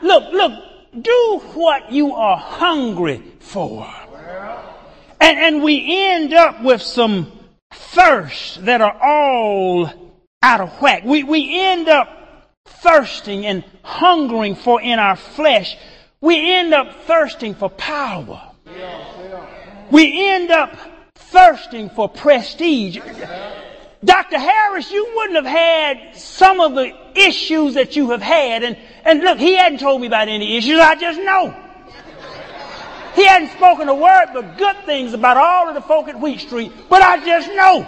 Look, 0.00 0.32
look, 0.32 0.52
do 1.02 1.40
what 1.54 1.90
you 1.90 2.14
are 2.14 2.36
hungry 2.36 3.20
for. 3.40 3.92
And, 5.20 5.38
and 5.40 5.62
we 5.64 5.84
end 6.06 6.32
up 6.32 6.62
with 6.62 6.80
some 6.80 7.32
thirsts 7.72 8.58
that 8.58 8.80
are 8.80 8.96
all 9.02 9.90
out 10.40 10.60
of 10.60 10.70
whack. 10.80 11.02
We, 11.04 11.24
we 11.24 11.60
end 11.60 11.88
up 11.88 12.52
thirsting 12.64 13.44
and 13.44 13.64
hungering 13.82 14.54
for 14.54 14.80
in 14.80 15.00
our 15.00 15.16
flesh. 15.16 15.76
We 16.20 16.54
end 16.54 16.72
up 16.72 17.06
thirsting 17.06 17.56
for 17.56 17.68
power. 17.70 18.52
We 19.90 20.30
end 20.30 20.52
up 20.52 20.76
thirsting 21.16 21.90
for 21.90 22.08
prestige. 22.08 23.00
Dr. 24.02 24.38
Harris, 24.38 24.90
you 24.90 25.12
wouldn't 25.14 25.44
have 25.44 25.52
had 25.52 26.16
some 26.16 26.60
of 26.60 26.74
the 26.74 26.96
issues 27.14 27.74
that 27.74 27.96
you 27.96 28.10
have 28.10 28.22
had. 28.22 28.62
And, 28.62 28.78
and 29.04 29.20
look, 29.20 29.38
he 29.38 29.56
hadn't 29.56 29.80
told 29.80 30.00
me 30.00 30.06
about 30.06 30.28
any 30.28 30.56
issues. 30.56 30.78
I 30.78 30.94
just 30.94 31.20
know. 31.20 31.54
He 33.14 33.26
hadn't 33.26 33.50
spoken 33.50 33.88
a 33.88 33.94
word 33.94 34.28
but 34.32 34.56
good 34.56 34.76
things 34.86 35.12
about 35.12 35.36
all 35.36 35.68
of 35.68 35.74
the 35.74 35.82
folk 35.82 36.08
at 36.08 36.18
Wheat 36.18 36.40
Street, 36.40 36.72
but 36.88 37.02
I 37.02 37.22
just 37.24 37.48
know. 37.48 37.86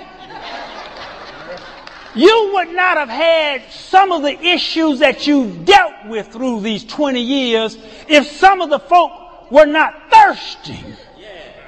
You 2.14 2.51
would 2.53 2.68
not 2.68 2.98
have 2.98 3.09
had 3.09 3.62
some 3.70 4.12
of 4.12 4.22
the 4.22 4.38
issues 4.38 4.98
that 4.98 5.27
you've 5.27 5.64
dealt 5.64 6.09
with 6.09 6.29
through 6.29 6.61
these 6.61 6.85
20 6.85 7.22
years 7.22 7.79
if 8.07 8.27
some 8.27 8.61
of 8.61 8.68
the 8.68 8.81
folk 8.81 9.51
were 9.51 9.64
not 9.64 10.11
thirsting 10.11 10.94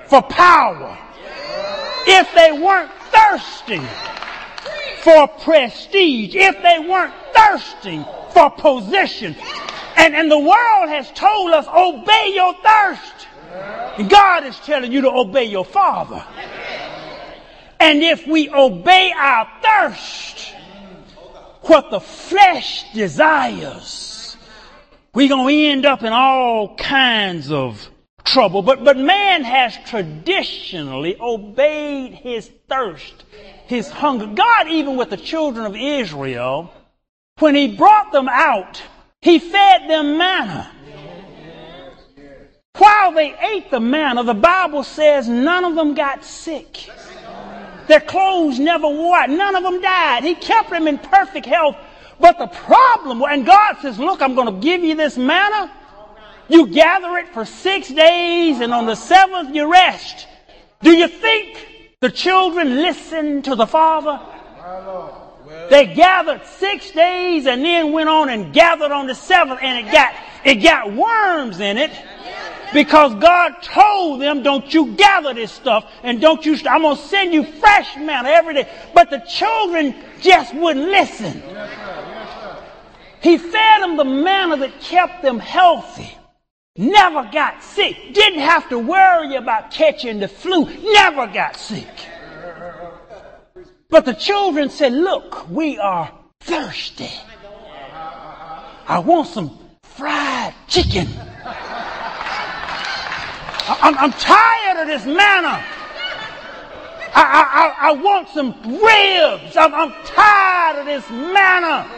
for 0.06 0.20
power. 0.20 0.98
If 2.06 2.34
they 2.34 2.52
weren't 2.52 2.90
thirsting 3.10 3.86
for 5.04 5.28
prestige, 5.28 6.34
if 6.34 6.62
they 6.62 6.88
weren't 6.88 7.12
thirsting 7.34 8.04
for 8.32 8.50
position. 8.50 9.36
And, 9.96 10.16
and 10.16 10.30
the 10.30 10.38
world 10.38 10.88
has 10.88 11.12
told 11.12 11.52
us, 11.52 11.66
obey 11.68 12.32
your 12.34 12.54
thirst. 12.54 13.28
And 13.98 14.08
God 14.08 14.44
is 14.44 14.58
telling 14.60 14.90
you 14.90 15.02
to 15.02 15.10
obey 15.10 15.44
your 15.44 15.66
Father. 15.66 16.24
And 17.78 18.02
if 18.02 18.26
we 18.26 18.48
obey 18.48 19.12
our 19.14 19.46
thirst, 19.62 20.54
what 21.60 21.90
the 21.90 22.00
flesh 22.00 22.90
desires, 22.94 24.38
we're 25.12 25.28
going 25.28 25.54
to 25.54 25.70
end 25.70 25.84
up 25.84 26.02
in 26.02 26.14
all 26.14 26.76
kinds 26.76 27.52
of 27.52 27.90
trouble. 28.24 28.62
But, 28.62 28.82
but 28.82 28.96
man 28.96 29.44
has 29.44 29.76
traditionally 29.84 31.16
obeyed 31.20 32.14
his 32.14 32.50
thirst 32.68 33.24
his 33.66 33.90
hunger. 33.90 34.26
God, 34.26 34.68
even 34.68 34.96
with 34.96 35.10
the 35.10 35.16
children 35.16 35.66
of 35.66 35.76
Israel, 35.76 36.72
when 37.38 37.54
he 37.54 37.76
brought 37.76 38.12
them 38.12 38.28
out, 38.28 38.82
he 39.20 39.38
fed 39.38 39.88
them 39.88 40.18
manna. 40.18 40.70
While 42.76 43.12
they 43.12 43.34
ate 43.38 43.70
the 43.70 43.80
manna, 43.80 44.24
the 44.24 44.34
Bible 44.34 44.82
says 44.82 45.28
none 45.28 45.64
of 45.64 45.76
them 45.76 45.94
got 45.94 46.24
sick. 46.24 46.90
Their 47.86 48.00
clothes 48.00 48.58
never 48.58 48.88
wore 48.88 49.16
out. 49.16 49.30
None 49.30 49.54
of 49.54 49.62
them 49.62 49.80
died. 49.80 50.24
He 50.24 50.34
kept 50.34 50.70
them 50.70 50.88
in 50.88 50.98
perfect 50.98 51.46
health. 51.46 51.76
But 52.18 52.38
the 52.38 52.46
problem, 52.46 53.22
and 53.22 53.44
God 53.44 53.76
says, 53.80 53.98
look, 53.98 54.22
I'm 54.22 54.34
going 54.34 54.52
to 54.52 54.60
give 54.60 54.82
you 54.82 54.94
this 54.94 55.16
manna. 55.16 55.70
You 56.48 56.66
gather 56.66 57.16
it 57.18 57.28
for 57.28 57.44
six 57.44 57.88
days 57.88 58.60
and 58.60 58.72
on 58.72 58.86
the 58.86 58.94
seventh 58.94 59.54
you 59.54 59.70
rest. 59.70 60.26
Do 60.82 60.92
you 60.92 61.08
think 61.08 61.73
the 62.04 62.10
children 62.10 62.82
listened 62.82 63.46
to 63.46 63.54
the 63.54 63.66
father. 63.66 64.20
They 65.70 65.86
gathered 65.86 66.44
six 66.44 66.90
days 66.90 67.46
and 67.46 67.64
then 67.64 67.92
went 67.92 68.10
on 68.10 68.28
and 68.28 68.52
gathered 68.52 68.92
on 68.92 69.06
the 69.06 69.14
seventh 69.14 69.60
and 69.62 69.86
it 69.86 69.90
got, 69.90 70.14
it 70.44 70.56
got 70.56 70.92
worms 70.92 71.60
in 71.60 71.78
it 71.78 71.90
because 72.74 73.14
God 73.14 73.54
told 73.62 74.20
them, 74.20 74.42
don't 74.42 74.74
you 74.74 74.92
gather 74.96 75.32
this 75.32 75.50
stuff 75.50 75.90
and 76.02 76.20
don't 76.20 76.44
you, 76.44 76.58
I'm 76.68 76.82
going 76.82 76.98
to 76.98 77.02
send 77.04 77.32
you 77.32 77.42
fresh 77.42 77.96
manna 77.96 78.28
every 78.28 78.52
day. 78.52 78.68
But 78.92 79.08
the 79.08 79.20
children 79.20 79.94
just 80.20 80.54
wouldn't 80.54 80.84
listen. 80.84 81.42
He 83.22 83.38
fed 83.38 83.80
them 83.80 83.96
the 83.96 84.04
manna 84.04 84.58
that 84.58 84.78
kept 84.82 85.22
them 85.22 85.38
healthy. 85.38 86.18
Never 86.76 87.28
got 87.32 87.62
sick. 87.62 87.96
Didn't 88.12 88.40
have 88.40 88.68
to 88.70 88.78
worry 88.78 89.36
about 89.36 89.70
catching 89.70 90.18
the 90.18 90.26
flu. 90.26 90.64
Never 90.92 91.28
got 91.28 91.56
sick. 91.56 91.86
But 93.88 94.04
the 94.04 94.14
children 94.14 94.70
said, 94.70 94.92
look, 94.92 95.48
we 95.48 95.78
are 95.78 96.10
thirsty. 96.40 97.12
I 98.88 98.98
want 98.98 99.28
some 99.28 99.56
fried 99.84 100.52
chicken. 100.66 101.06
I'm, 103.66 103.96
I'm 103.96 104.12
tired 104.12 104.82
of 104.82 104.88
this 104.88 105.06
manna. 105.06 105.64
I, 107.16 107.76
I, 107.80 107.90
I, 107.90 107.92
want 107.92 108.28
some 108.30 108.50
ribs. 108.64 109.56
I'm, 109.56 109.72
I'm 109.72 109.92
tired 110.04 110.80
of 110.80 110.86
this 110.86 111.08
manna. 111.08 111.88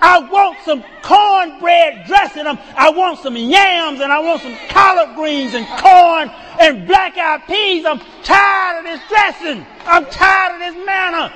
I 0.00 0.18
want 0.30 0.58
some 0.64 0.84
cornbread 1.02 2.06
dressing. 2.06 2.46
I 2.46 2.90
want 2.90 3.18
some 3.20 3.36
yams 3.36 4.00
and 4.00 4.12
I 4.12 4.18
want 4.18 4.42
some 4.42 4.56
collard 4.68 5.14
greens 5.14 5.54
and 5.54 5.66
corn 5.78 6.30
and 6.60 6.86
black 6.86 7.16
eyed 7.16 7.46
peas. 7.46 7.84
I'm 7.84 8.00
tired 8.22 8.78
of 8.78 8.84
this 8.84 9.00
dressing. 9.08 9.66
I'm 9.84 10.06
tired 10.06 10.54
of 10.54 10.74
this 10.74 10.86
manna. 10.86 11.32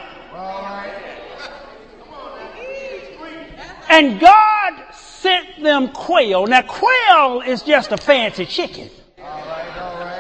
And 3.89 4.21
God 4.21 4.95
sent 4.95 5.63
them 5.63 5.89
quail. 5.89 6.47
Now, 6.47 6.63
quail 6.63 7.43
is 7.47 7.63
just 7.63 7.93
a 7.93 7.97
fancy 7.97 8.45
chicken. 8.45 8.91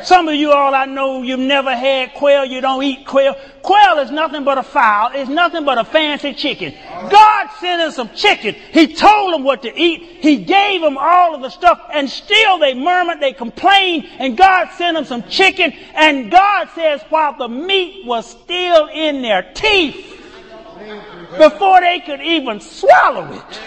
Some 0.06 0.28
of 0.28 0.36
you 0.36 0.52
all 0.52 0.72
I 0.72 0.84
know, 0.84 1.22
you've 1.22 1.40
never 1.40 1.74
had 1.74 2.14
quail, 2.14 2.44
you 2.44 2.60
don't 2.60 2.80
eat 2.84 3.08
quail. 3.08 3.34
Quail 3.62 3.98
is 3.98 4.12
nothing 4.12 4.44
but 4.44 4.56
a 4.56 4.62
fowl. 4.62 5.10
It's 5.12 5.28
nothing 5.28 5.64
but 5.64 5.78
a 5.78 5.84
fancy 5.84 6.32
chicken. 6.32 6.74
God 7.10 7.48
sent 7.58 7.82
them 7.82 7.90
some 7.90 8.14
chicken. 8.14 8.54
He 8.70 8.94
told 8.94 9.34
them 9.34 9.42
what 9.42 9.62
to 9.62 9.76
eat. 9.76 10.02
He 10.20 10.36
gave 10.36 10.80
them 10.80 10.96
all 10.96 11.34
of 11.34 11.42
the 11.42 11.48
stuff 11.48 11.80
and 11.92 12.08
still 12.08 12.60
they 12.60 12.72
murmured, 12.72 13.18
they 13.18 13.32
complained, 13.32 14.06
and 14.20 14.38
God 14.38 14.70
sent 14.76 14.94
them 14.94 15.06
some 15.06 15.24
chicken. 15.24 15.72
And 15.96 16.30
God 16.30 16.68
says 16.76 17.02
while 17.08 17.36
the 17.36 17.48
meat 17.48 18.06
was 18.06 18.30
still 18.30 18.86
in 18.86 19.22
their 19.22 19.42
teeth, 19.54 20.22
before 21.36 21.80
they 21.80 21.98
could 21.98 22.20
even 22.20 22.60
swallow 22.60 23.32
it. 23.32 23.60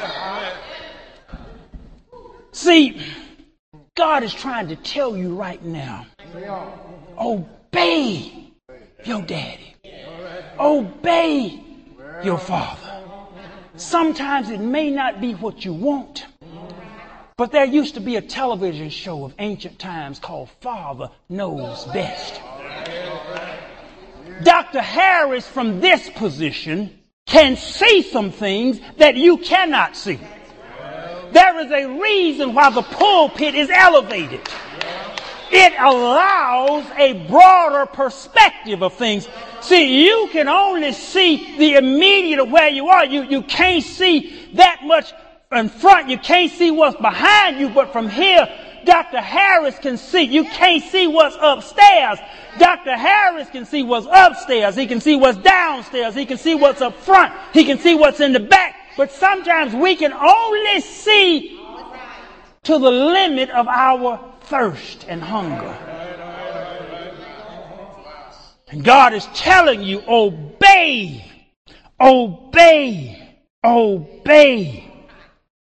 See, 2.54 3.02
God 3.96 4.24
is 4.24 4.34
trying 4.34 4.70
to 4.70 4.78
tell 4.78 5.18
you 5.18 5.36
right 5.36 5.62
now 5.62 6.06
obey 7.18 8.52
your 9.06 9.22
daddy, 9.22 9.76
obey 10.60 11.64
your 12.24 12.38
father. 12.38 13.04
Sometimes 13.76 14.50
it 14.50 14.60
may 14.60 14.90
not 14.92 15.22
be 15.22 15.34
what 15.34 15.64
you 15.64 15.74
want, 15.74 16.26
but 17.38 17.52
there 17.52 17.66
used 17.66 17.94
to 17.96 18.02
be 18.02 18.18
a 18.18 18.22
television 18.22 18.90
show 18.90 19.24
of 19.24 19.34
ancient 19.40 19.80
times 19.80 20.20
called 20.20 20.50
Father 20.62 21.10
Knows 21.30 21.86
Best. 21.86 22.42
Dr. 24.44 24.82
Harris, 24.82 25.48
from 25.48 25.80
this 25.80 26.10
position, 26.10 27.00
can 27.26 27.56
see 27.56 28.02
some 28.02 28.32
things 28.32 28.80
that 28.98 29.16
you 29.16 29.38
cannot 29.38 29.96
see. 29.96 30.20
There 31.32 31.60
is 31.60 31.72
a 31.72 31.88
reason 32.02 32.54
why 32.54 32.72
the 32.72 32.82
pulpit 32.82 33.56
is 33.56 33.70
elevated. 33.70 34.42
It 35.52 35.74
allows 35.80 36.86
a 36.98 37.26
broader 37.28 37.86
perspective 37.86 38.84
of 38.84 38.94
things. 38.94 39.28
See, 39.62 40.06
you 40.06 40.30
can 40.32 40.48
only 40.48 40.94
see 40.94 41.58
the 41.58 41.76
immediate 41.76 42.40
of 42.40 42.52
where 42.52 42.70
you 42.70 42.88
are. 42.88 43.06
You, 43.06 43.24
you 43.24 43.42
can't 43.42 43.84
see 43.84 44.50
that 44.54 44.82
much 44.84 45.12
in 45.52 45.70
front. 45.70 46.10
You 46.10 46.18
can't 46.18 46.52
see 46.52 46.72
what's 46.72 47.00
behind 47.02 47.60
you, 47.60 47.70
but 47.70 47.92
from 47.92 48.08
here, 48.08 48.48
Dr. 48.86 49.20
Harris 49.20 49.78
can 49.80 49.98
see. 49.98 50.24
You 50.24 50.44
can't 50.46 50.84
see 50.84 51.08
what's 51.08 51.36
upstairs. 51.40 52.20
Dr. 52.58 52.96
Harris 52.96 53.50
can 53.50 53.66
see 53.66 53.84
what's 53.84 54.08
upstairs. 54.10 54.76
He 54.76 54.88
can 54.88 55.02
see 55.02 55.16
what's 55.16 55.38
downstairs. 55.40 56.16
He 56.16 56.26
can 56.26 56.38
see 56.38 56.56
what's 56.56 56.82
up 56.82 56.96
front. 56.96 57.34
He 57.54 57.66
can 57.66 57.80
see 57.80 57.96
what's 57.96 58.20
in 58.20 58.34
the 58.34 58.40
back. 58.40 58.76
But 58.98 59.12
sometimes 59.12 59.74
we 59.74 59.96
can 59.96 60.14
only 60.14 60.82
see 60.82 61.60
to 62.64 62.78
the 62.78 62.92
limit 62.92 63.50
of 63.50 63.68
our 63.68 64.29
thirst 64.50 65.06
and 65.08 65.22
hunger. 65.22 65.78
And 68.68 68.84
God 68.84 69.14
is 69.14 69.26
telling 69.34 69.82
you, 69.84 70.04
obey, 70.08 71.26
obey, 72.00 73.38
obey 73.64 74.92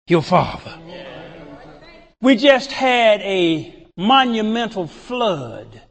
your 0.08 0.22
Father. 0.22 0.72
We 2.20 2.36
just 2.36 2.72
had 2.72 3.20
a 3.20 3.86
monumental 3.96 4.86
flood. 4.86 5.82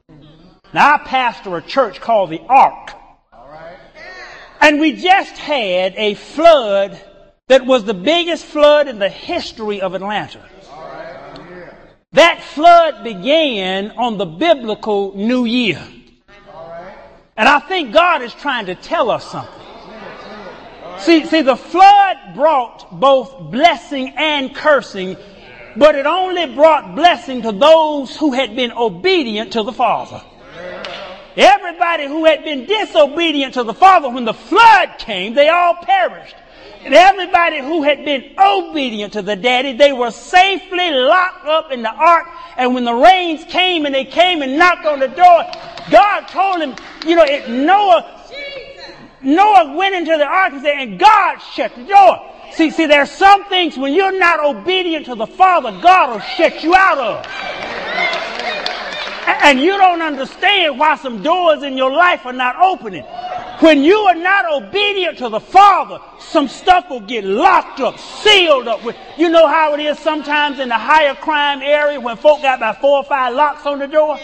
Now, 0.74 0.96
I 0.96 0.98
pastor 1.00 1.56
a 1.56 1.62
church 1.62 2.02
called 2.02 2.30
the 2.32 2.42
Ark. 2.42 2.92
And 4.60 4.80
we 4.80 4.94
just 4.94 5.38
had 5.38 5.94
a 5.96 6.16
flood 6.16 7.00
that 7.48 7.66
was 7.66 7.84
the 7.84 7.94
biggest 7.94 8.46
flood 8.46 8.88
in 8.88 9.00
the 9.00 9.10
history 9.10 9.80
of 9.80 9.94
Atlanta. 9.94 10.42
That 12.16 12.42
flood 12.42 13.04
began 13.04 13.92
on 13.92 14.18
the 14.18 14.26
biblical 14.26 15.14
New 15.18 15.44
Year. 15.44 15.86
And 17.36 17.50
I 17.50 17.60
think 17.60 17.94
God 17.94 18.22
is 18.22 18.34
trying 18.34 18.68
to 18.68 18.76
tell 18.76 19.12
us 19.12 19.30
something. 19.30 19.52
See, 21.00 21.26
see, 21.26 21.42
the 21.42 21.58
flood 21.58 22.18
brought 22.34 23.00
both 23.02 23.52
blessing 23.52 24.14
and 24.16 24.56
cursing, 24.56 25.18
but 25.76 25.96
it 25.96 26.06
only 26.06 26.56
brought 26.56 26.96
blessing 26.96 27.42
to 27.42 27.52
those 27.52 28.16
who 28.16 28.32
had 28.32 28.56
been 28.56 28.72
obedient 28.72 29.52
to 29.52 29.64
the 29.64 29.74
Father. 29.74 30.22
Everybody 31.36 32.08
who 32.08 32.24
had 32.24 32.46
been 32.46 32.66
disobedient 32.66 33.56
to 33.56 33.64
the 33.64 33.74
Father 33.74 34.10
when 34.10 34.24
the 34.24 34.34
flood 34.34 34.98
came, 35.00 35.34
they 35.34 35.50
all 35.50 35.76
perished. 35.82 36.36
Everybody 36.86 37.60
who 37.60 37.82
had 37.82 38.06
been 38.06 38.36
obedient 38.38 39.14
to 39.14 39.24
the 39.24 39.36
daddy, 39.36 39.74
they 39.74 39.92
were 39.92 40.12
safely 40.12 40.92
locked 40.92 41.46
up 41.46 41.72
in 41.72 41.82
the 41.82 41.92
ark. 41.92 42.28
And 42.58 42.76
when 42.76 42.84
the 42.84 42.94
rains 42.94 43.44
came 43.46 43.86
and 43.86 43.96
they 43.96 44.06
came 44.06 44.42
and 44.44 44.58
knocked 44.58 44.86
on 44.86 45.00
the 45.00 45.08
door, 45.08 45.46
God 45.90 46.22
told 46.28 46.62
him, 46.62 46.76
you 47.06 47.16
know, 47.16 47.24
it, 47.24 47.50
Noah, 47.50 48.22
Noah 49.22 49.76
went 49.76 49.96
into 49.96 50.16
the 50.16 50.26
ark 50.26 50.54
and 50.54 50.62
said, 50.62 50.76
and 50.78 51.00
God 51.00 51.38
shut 51.40 51.76
the 51.76 51.84
door. 51.86 52.32
See, 52.54 52.70
see, 52.70 52.86
there 52.86 53.02
are 53.02 53.08
some 53.08 53.46
things 53.46 53.78
when 53.78 53.94
you're 53.94 54.18
not 54.18 54.40
obedient 54.40 55.08
to 55.08 55.16
the 55.16 55.28
Father, 55.28 55.72
God 55.82 56.12
will 56.12 56.20
shut 56.20 56.64
you 56.64 56.76
out 56.76 57.00
of. 57.00 57.26
And 59.28 59.60
you 59.60 59.76
don't 59.78 60.02
understand 60.02 60.78
why 60.78 60.96
some 60.98 61.24
doors 61.24 61.64
in 61.64 61.76
your 61.78 61.92
life 61.92 62.26
are 62.26 62.34
not 62.34 62.56
opening. 62.62 63.04
When 63.60 63.84
you 63.84 63.98
are 64.00 64.16
not 64.16 64.52
obedient 64.52 65.18
to 65.20 65.30
the 65.30 65.40
Father, 65.40 66.00
some 66.20 66.50
stuff 66.50 66.90
will 66.90 67.00
get 67.00 67.24
locked 67.24 67.80
up, 67.80 67.98
sealed 67.98 68.68
up. 68.68 68.84
With, 68.84 68.98
you 69.18 69.30
know 69.30 69.48
how 69.48 69.74
it 69.76 69.80
is 69.80 69.98
sometimes 70.00 70.60
in 70.60 70.68
the 70.68 70.78
higher 70.78 71.16
crime 71.16 71.62
area 71.62 72.00
when 72.00 72.18
folk 72.18 72.42
got 72.42 72.60
about 72.60 72.82
four 72.82 72.98
or 72.98 73.04
five 73.06 73.34
locks 73.34 73.66
on 73.66 73.80
the 73.80 73.88
door? 73.88 74.18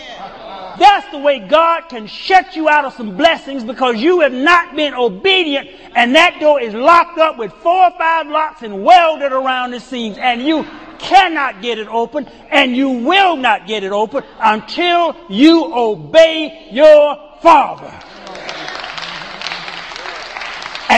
That's 0.78 1.10
the 1.12 1.20
way 1.20 1.40
God 1.40 1.88
can 1.88 2.08
shut 2.08 2.56
you 2.56 2.68
out 2.68 2.84
of 2.84 2.94
some 2.94 3.16
blessings 3.16 3.64
because 3.64 4.02
you 4.02 4.20
have 4.20 4.34
not 4.34 4.76
been 4.76 4.94
obedient 4.94 5.70
and 5.96 6.16
that 6.16 6.40
door 6.40 6.60
is 6.60 6.74
locked 6.74 7.18
up 7.18 7.38
with 7.38 7.54
four 7.54 7.86
or 7.86 7.92
five 7.92 8.28
locks 8.28 8.64
and 8.64 8.84
welded 8.84 9.32
around 9.32 9.72
the 9.72 9.80
seams 9.80 10.18
and 10.18 10.42
you 10.42 10.66
cannot 11.00 11.62
get 11.62 11.80
it 11.80 11.88
open 11.88 12.28
and 12.50 12.76
you 12.76 12.90
will 12.90 13.36
not 13.38 13.66
get 13.66 13.84
it 13.84 13.92
open 13.92 14.24
until 14.40 15.16
you 15.30 15.74
obey 15.74 16.68
your 16.72 17.38
Father. 17.42 17.92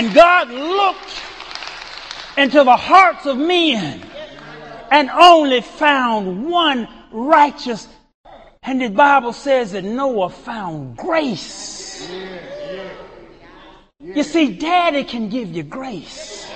And 0.04 0.14
God 0.14 0.50
looked 0.50 1.22
into 2.38 2.66
the 2.66 2.76
hearts 2.76 3.26
of 3.26 3.38
men 3.38 4.04
and 4.92 5.10
only 5.10 5.62
found 5.62 6.46
one 6.46 6.90
righteous. 7.14 7.88
And 8.64 8.82
the 8.82 8.90
Bible 8.90 9.32
says 9.32 9.72
that 9.72 9.86
Noah 9.86 10.30
found 10.30 10.98
grace. 10.98 12.12
You 14.02 14.24
see, 14.24 14.58
daddy 14.58 15.06
can 15.06 15.30
give 15.30 15.56
you 15.56 15.64
grace. 15.64 16.52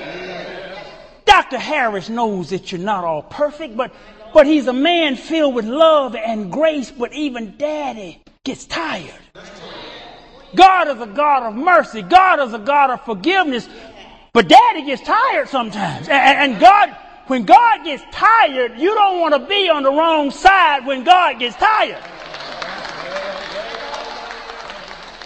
Dr. 1.24 1.58
Harris 1.58 2.10
knows 2.10 2.50
that 2.50 2.74
you're 2.74 2.82
not 2.82 3.06
all 3.06 3.22
perfect, 3.22 3.78
but, 3.78 3.94
but 4.34 4.46
he's 4.46 4.68
a 4.68 4.74
man 4.74 5.16
filled 5.16 5.56
with 5.56 5.64
love 5.64 6.18
and 6.18 6.52
grace, 6.52 6.92
but 6.92 7.14
even 7.14 7.56
daddy 7.56 8.22
gets 8.44 8.66
tired. 8.66 9.14
God 10.56 10.88
is 10.88 11.02
a 11.02 11.08
God 11.08 11.44
of 11.44 11.56
mercy. 11.56 12.02
God 12.02 12.40
is 12.40 12.54
a 12.54 12.60
God 12.60 12.90
of 12.90 13.04
forgiveness. 13.06 13.68
But 14.34 14.48
daddy 14.48 14.84
gets 14.84 15.02
tired 15.02 15.50
sometimes. 15.50 16.08
And, 16.10 16.60
God, 16.60 16.96
when 17.28 17.44
God 17.44 17.84
gets 17.84 18.04
tired, 18.12 18.78
you 18.78 18.94
don't 18.94 19.20
want 19.20 19.34
to 19.34 19.40
be 19.48 19.70
on 19.70 19.84
the 19.84 19.92
wrong 19.92 20.32
side 20.32 20.86
when 20.86 21.04
God 21.04 21.40
gets 21.40 21.56
tired. 21.58 22.04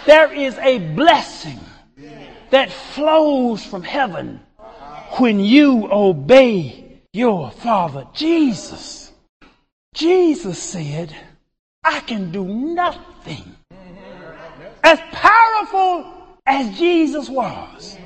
There 0.06 0.32
is 0.32 0.58
a 0.58 0.78
blessing 0.94 1.60
that 2.50 2.72
flows 2.72 3.64
from 3.64 3.82
heaven 3.82 4.40
when 5.18 5.40
you 5.40 5.88
obey 5.92 7.00
your 7.12 7.50
Father. 7.50 8.06
Jesus, 8.12 9.12
Jesus 9.94 10.60
said, 10.60 11.14
I 11.84 12.00
can 12.00 12.32
do 12.32 12.44
nothing 12.44 13.51
as 14.82 14.98
powerful 15.10 16.12
as 16.46 16.78
Jesus 16.78 17.28
was, 17.28 17.96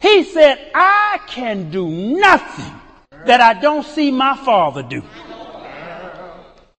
he 0.00 0.24
said, 0.24 0.70
I 0.74 1.20
can 1.26 1.70
do 1.70 1.88
nothing 1.88 2.72
that 3.26 3.40
I 3.40 3.60
don't 3.60 3.84
see 3.84 4.10
my 4.10 4.36
Father 4.36 4.82
do. 4.82 5.02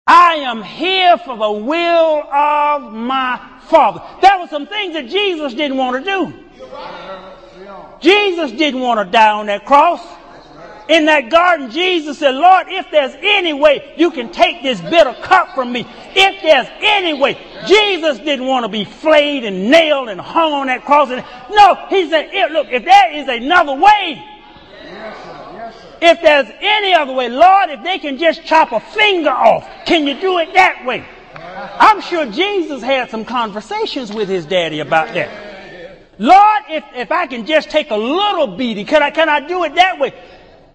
I 0.07 0.35
am 0.35 0.63
here 0.63 1.17
for 1.17 1.37
the 1.37 1.51
will 1.51 2.23
of 2.23 2.93
my 2.93 3.39
Father. 3.67 4.01
There 4.21 4.39
were 4.39 4.47
some 4.47 4.65
things 4.65 4.93
that 4.93 5.07
Jesus 5.07 5.53
didn't 5.53 5.77
want 5.77 6.03
to 6.03 6.11
do. 6.11 6.33
Jesus 7.99 8.51
didn't 8.51 8.79
want 8.79 9.05
to 9.05 9.11
die 9.11 9.31
on 9.31 9.47
that 9.47 9.65
cross. 9.65 10.01
In 10.89 11.05
that 11.05 11.29
garden, 11.29 11.69
Jesus 11.69 12.17
said, 12.17 12.33
Lord, 12.33 12.65
if 12.67 12.89
there's 12.89 13.15
any 13.21 13.53
way 13.53 13.93
you 13.95 14.09
can 14.09 14.31
take 14.31 14.63
this 14.63 14.81
bitter 14.81 15.13
cup 15.21 15.53
from 15.53 15.71
me, 15.71 15.85
if 16.15 16.41
there's 16.41 16.67
any 16.81 17.13
way, 17.13 17.37
Jesus 17.67 18.17
didn't 18.17 18.47
want 18.47 18.63
to 18.63 18.69
be 18.69 18.85
flayed 18.85 19.43
and 19.43 19.69
nailed 19.69 20.09
and 20.09 20.19
hung 20.19 20.51
on 20.51 20.65
that 20.65 20.83
cross. 20.85 21.09
No, 21.09 21.75
he 21.89 22.09
said, 22.09 22.51
look, 22.51 22.69
if 22.71 22.83
there 22.83 23.13
is 23.13 23.27
another 23.27 23.75
way, 23.75 24.25
if 26.01 26.21
there's 26.21 26.47
any 26.59 26.93
other 26.93 27.13
way, 27.13 27.29
Lord, 27.29 27.69
if 27.69 27.83
they 27.83 27.99
can 27.99 28.17
just 28.17 28.43
chop 28.45 28.71
a 28.71 28.79
finger 28.79 29.29
off, 29.29 29.69
can 29.85 30.07
you 30.07 30.19
do 30.19 30.39
it 30.39 30.53
that 30.55 30.85
way? 30.85 31.05
I'm 31.35 32.01
sure 32.01 32.25
Jesus 32.25 32.81
had 32.81 33.11
some 33.11 33.25
conversations 33.25 34.11
with 34.11 34.27
his 34.27 34.47
daddy 34.47 34.79
about 34.79 35.13
that. 35.13 35.29
Lord, 36.17 36.63
if, 36.69 36.83
if 36.95 37.11
I 37.11 37.27
can 37.27 37.45
just 37.45 37.69
take 37.69 37.91
a 37.91 37.95
little 37.95 38.57
beating, 38.57 38.85
can 38.85 39.03
I, 39.03 39.11
can 39.11 39.29
I 39.29 39.39
do 39.47 39.63
it 39.63 39.75
that 39.75 39.99
way? 39.99 40.13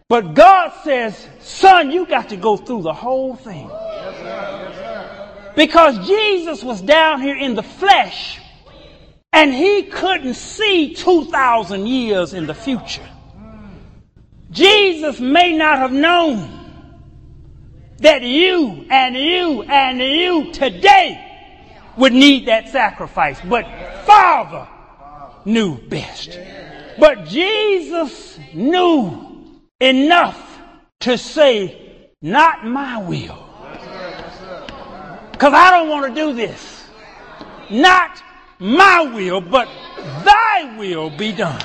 But 0.09 0.35
God 0.35 0.73
says, 0.85 1.27
son, 1.41 1.91
you 1.91 2.07
got 2.07 2.29
to 2.29 2.37
go 2.37 2.57
through 2.57 2.83
the 2.83 2.93
whole 2.93 3.37
thing. 3.37 3.71
Because 5.57 6.07
Jesus 6.07 6.63
was 6.63 6.83
down 6.83 7.23
here 7.23 7.37
in 7.37 7.55
the 7.55 7.63
flesh 7.63 8.41
and 9.33 9.53
he 9.53 9.85
couldn't 9.85 10.35
see 10.35 10.95
2,000 10.95 11.87
years 11.87 12.35
in 12.35 12.47
the 12.47 12.55
future. 12.55 13.09
Jesus 14.51 15.21
may 15.21 15.57
not 15.57 15.79
have 15.79 15.93
known 15.93 16.61
that 17.99 18.23
you 18.23 18.87
and 18.91 19.17
you 19.17 19.63
and 19.63 19.99
you 19.99 20.53
today 20.53 21.21
would 21.97 22.13
need 22.13 22.47
that 22.47 22.69
sacrifice, 22.69 23.41
but 23.41 23.65
Father 24.05 24.69
knew 25.45 25.79
best. 25.89 26.39
But 26.99 27.25
Jesus 27.27 28.39
knew 28.53 29.34
enough 29.81 30.59
to 31.01 31.19
say, 31.19 32.11
not 32.23 32.67
my 32.67 32.99
will. 32.99 33.41
Because 35.33 35.53
I 35.53 35.71
don't 35.71 35.89
want 35.89 36.15
to 36.15 36.21
do 36.21 36.33
this. 36.33 36.89
Not 37.71 38.23
my 38.59 39.03
will, 39.15 39.41
but 39.41 39.69
thy 40.25 40.77
will 40.79 41.11
be 41.11 41.33
done. 41.33 41.63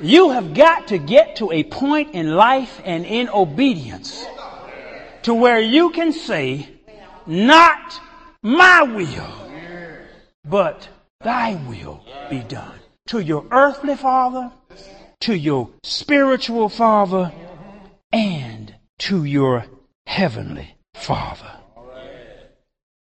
You 0.00 0.30
have 0.30 0.54
got 0.54 0.88
to 0.88 0.98
get 0.98 1.36
to 1.36 1.52
a 1.52 1.62
point 1.64 2.14
in 2.14 2.34
life 2.34 2.80
and 2.84 3.06
in 3.06 3.28
obedience 3.28 4.24
to 5.22 5.32
where 5.32 5.60
you 5.60 5.90
can 5.90 6.12
say, 6.12 6.68
not 7.26 8.00
my 8.42 8.82
will, 8.82 9.32
but 10.44 10.88
thy 11.20 11.54
will 11.66 12.04
be 12.28 12.40
done. 12.40 12.78
To 13.08 13.20
your 13.20 13.46
earthly 13.50 13.96
father, 13.96 14.50
to 15.24 15.34
your 15.36 15.70
spiritual 15.82 16.68
father, 16.68 17.32
and 18.12 18.74
to 18.98 19.24
your 19.24 19.66
heavenly 20.06 20.76
father. 20.94 21.52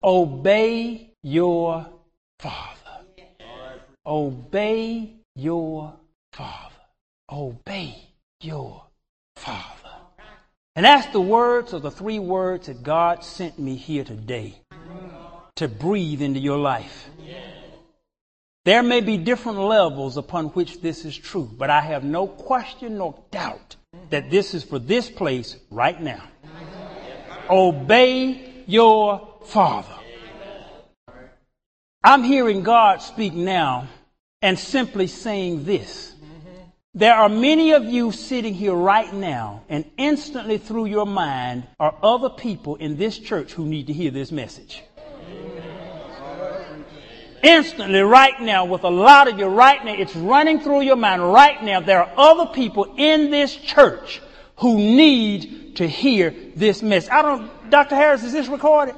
Obey 0.04 1.12
your 1.24 1.88
father. 2.40 2.76
Obey 4.06 5.16
your 5.36 5.94
father 6.34 6.70
obey 7.32 7.96
your 8.42 8.84
Father. 9.36 9.66
And 10.76 10.86
that's 10.86 11.08
the 11.08 11.22
words 11.22 11.74
of 11.74 11.82
the 11.82 11.92
three 11.92 12.20
words 12.20 12.68
that 12.68 12.84
God 12.84 13.24
sent 13.24 13.60
me 13.60 13.76
here 13.76 14.04
today 14.04 14.62
to 15.56 15.68
breathe 15.68 16.22
into 16.22 16.40
your 16.40 16.58
life. 16.58 17.10
There 18.70 18.84
may 18.84 19.02
be 19.02 19.18
different 19.18 19.58
levels 19.58 20.16
upon 20.16 20.50
which 20.50 20.80
this 20.80 21.04
is 21.04 21.18
true, 21.18 21.50
but 21.58 21.72
I 21.72 21.82
have 21.82 22.04
no 22.04 22.28
question 22.28 23.00
nor 23.00 23.16
doubt 23.32 23.78
that 24.12 24.30
this 24.30 24.54
is 24.54 24.64
for 24.64 24.78
this 24.78 25.10
place 25.10 25.58
right 25.72 26.00
now. 26.00 26.22
Obey 27.50 28.64
your 28.68 29.40
Father. 29.46 29.96
I'm 32.04 32.22
hearing 32.22 32.62
God 32.62 33.02
speak 33.02 33.34
now 33.34 33.88
and 34.44 34.60
simply 34.60 35.08
saying 35.08 35.66
this. 35.66 36.14
There 36.94 37.16
are 37.16 37.28
many 37.28 37.72
of 37.72 37.86
you 37.86 38.12
sitting 38.12 38.54
here 38.54 38.76
right 38.76 39.12
now, 39.12 39.64
and 39.68 39.84
instantly 39.98 40.60
through 40.60 40.86
your 40.86 41.08
mind 41.08 41.66
are 41.80 41.96
other 42.04 42.30
people 42.30 42.76
in 42.76 42.98
this 42.98 43.18
church 43.18 43.54
who 43.54 43.66
need 43.66 43.88
to 43.88 43.94
hear 43.94 44.12
this 44.12 44.32
message. 44.32 44.84
Instantly, 47.42 48.02
right 48.02 48.40
now, 48.42 48.66
with 48.66 48.84
a 48.84 48.90
lot 48.90 49.28
of 49.28 49.40
you 49.40 49.46
right 49.46 49.84
now, 49.84 49.94
it's 49.94 50.16
running 50.16 50.60
through 50.60 50.82
your 50.82 50.96
mind 50.96 51.22
right 51.32 51.64
now. 51.64 51.80
There 51.80 52.04
are 52.04 52.12
other 52.18 52.48
people 52.48 52.96
in 52.98 53.32
this 53.32 53.56
church 53.56 54.22
who 54.58 54.78
need 54.78 55.78
to 55.78 55.88
hear 55.88 56.34
this 56.56 56.82
message. 56.82 57.10
I 57.12 57.22
don't, 57.22 57.70
Dr. 57.70 57.96
Harris, 57.96 58.24
is 58.24 58.34
this 58.34 58.48
recorded? 58.48 58.96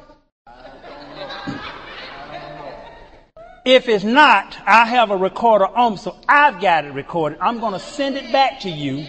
If 3.64 3.88
it's 3.88 4.04
not, 4.04 4.58
I 4.66 4.86
have 4.86 5.12
a 5.12 5.18
recorder 5.18 5.68
on, 5.68 5.98
so 5.98 6.18
I've 6.28 6.60
got 6.60 6.86
it 6.86 6.94
recorded. 6.94 7.38
I'm 7.40 7.60
going 7.60 7.74
to 7.74 7.80
send 7.80 8.18
it 8.18 8.32
back 8.32 8.62
to 8.62 8.70
you. 8.70 9.06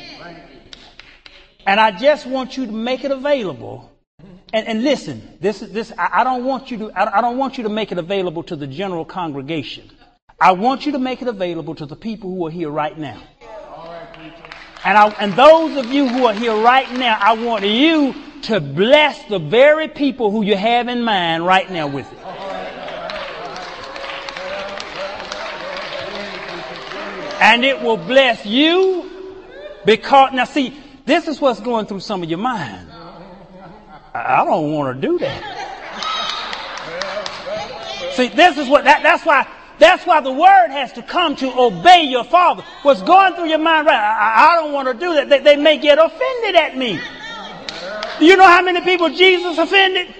And 1.66 1.80
I 1.80 1.90
just 1.92 2.26
want 2.26 2.56
you 2.58 2.66
to 2.66 2.72
make 2.72 3.04
it 3.04 3.10
available. 3.10 3.91
And, 4.52 4.66
and 4.66 4.82
listen, 4.82 5.38
this 5.40 5.62
is 5.62 5.72
this. 5.72 5.92
I, 5.96 6.20
I 6.20 6.24
don't 6.24 6.44
want 6.44 6.70
you 6.70 6.78
to. 6.78 6.90
I, 6.92 7.18
I 7.18 7.20
don't 7.20 7.38
want 7.38 7.56
you 7.56 7.64
to 7.64 7.70
make 7.70 7.92
it 7.92 7.98
available 7.98 8.42
to 8.44 8.56
the 8.56 8.66
general 8.66 9.04
congregation. 9.04 9.90
I 10.40 10.52
want 10.52 10.86
you 10.86 10.92
to 10.92 10.98
make 10.98 11.22
it 11.22 11.28
available 11.28 11.74
to 11.76 11.86
the 11.86 11.96
people 11.96 12.30
who 12.34 12.46
are 12.46 12.50
here 12.50 12.68
right 12.68 12.98
now. 12.98 13.20
And, 14.84 14.98
I, 14.98 15.08
and 15.20 15.32
those 15.34 15.76
of 15.76 15.92
you 15.92 16.08
who 16.08 16.26
are 16.26 16.34
here 16.34 16.56
right 16.56 16.90
now, 16.92 17.16
I 17.20 17.34
want 17.34 17.64
you 17.64 18.14
to 18.42 18.60
bless 18.60 19.22
the 19.26 19.38
very 19.38 19.86
people 19.86 20.32
who 20.32 20.42
you 20.42 20.56
have 20.56 20.88
in 20.88 21.02
mind 21.02 21.46
right 21.46 21.70
now 21.70 21.86
with 21.86 22.10
it. 22.12 22.18
And 27.40 27.64
it 27.64 27.80
will 27.80 27.96
bless 27.96 28.44
you 28.44 29.08
because, 29.84 30.32
now 30.32 30.44
see, 30.44 30.76
this 31.06 31.28
is 31.28 31.40
what's 31.40 31.60
going 31.60 31.86
through 31.86 32.00
some 32.00 32.22
of 32.22 32.28
your 32.28 32.38
mind. 32.38 32.91
I 34.14 34.44
don't 34.44 34.72
want 34.72 35.00
to 35.00 35.06
do 35.06 35.18
that. 35.18 35.58
See, 38.14 38.28
this 38.28 38.58
is 38.58 38.68
what, 38.68 38.84
that, 38.84 39.02
that's 39.02 39.24
why, 39.24 39.48
that's 39.78 40.06
why 40.06 40.20
the 40.20 40.32
word 40.32 40.68
has 40.68 40.92
to 40.94 41.02
come 41.02 41.34
to 41.36 41.50
obey 41.58 42.02
your 42.04 42.24
father. 42.24 42.62
What's 42.82 43.00
going 43.02 43.34
through 43.34 43.48
your 43.48 43.58
mind 43.58 43.86
right 43.86 43.98
I, 43.98 44.52
I 44.52 44.56
don't 44.56 44.72
want 44.72 44.88
to 44.88 44.94
do 44.94 45.14
that. 45.14 45.30
They, 45.30 45.40
they 45.40 45.56
may 45.56 45.78
get 45.78 45.98
offended 45.98 46.54
at 46.56 46.76
me. 46.76 47.00
You 48.20 48.36
know 48.36 48.46
how 48.46 48.62
many 48.62 48.82
people 48.82 49.08
Jesus 49.08 49.56
offended? 49.56 50.14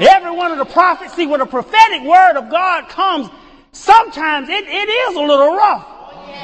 Every 0.00 0.30
one 0.30 0.52
of 0.52 0.58
the 0.58 0.64
prophets. 0.64 1.14
See, 1.14 1.26
when 1.26 1.40
a 1.40 1.46
prophetic 1.46 2.02
word 2.02 2.36
of 2.36 2.48
God 2.48 2.88
comes, 2.88 3.28
sometimes 3.72 4.48
it, 4.48 4.64
it 4.66 4.88
is 4.88 5.16
a 5.16 5.20
little 5.20 5.54
rough. 5.54 5.97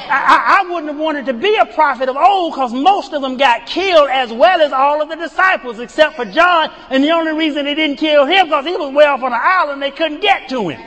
I, 0.07 0.61
I, 0.61 0.71
wouldn't 0.71 0.91
have 0.91 0.99
wanted 0.99 1.25
to 1.27 1.33
be 1.33 1.55
a 1.55 1.65
prophet 1.65 2.09
of 2.09 2.15
old 2.15 2.53
because 2.53 2.73
most 2.73 3.13
of 3.13 3.21
them 3.21 3.37
got 3.37 3.65
killed 3.65 4.09
as 4.09 4.31
well 4.31 4.61
as 4.61 4.71
all 4.71 5.01
of 5.01 5.09
the 5.09 5.15
disciples 5.15 5.79
except 5.79 6.15
for 6.15 6.25
John. 6.25 6.71
And 6.89 7.03
the 7.03 7.11
only 7.11 7.33
reason 7.33 7.65
they 7.65 7.75
didn't 7.75 7.97
kill 7.97 8.25
him 8.25 8.47
because 8.47 8.65
he 8.65 8.75
was 8.75 8.93
way 8.93 9.05
off 9.05 9.23
on 9.23 9.33
an 9.33 9.39
island 9.41 9.81
they 9.81 9.91
couldn't 9.91 10.21
get 10.21 10.49
to 10.49 10.69
him. 10.69 10.81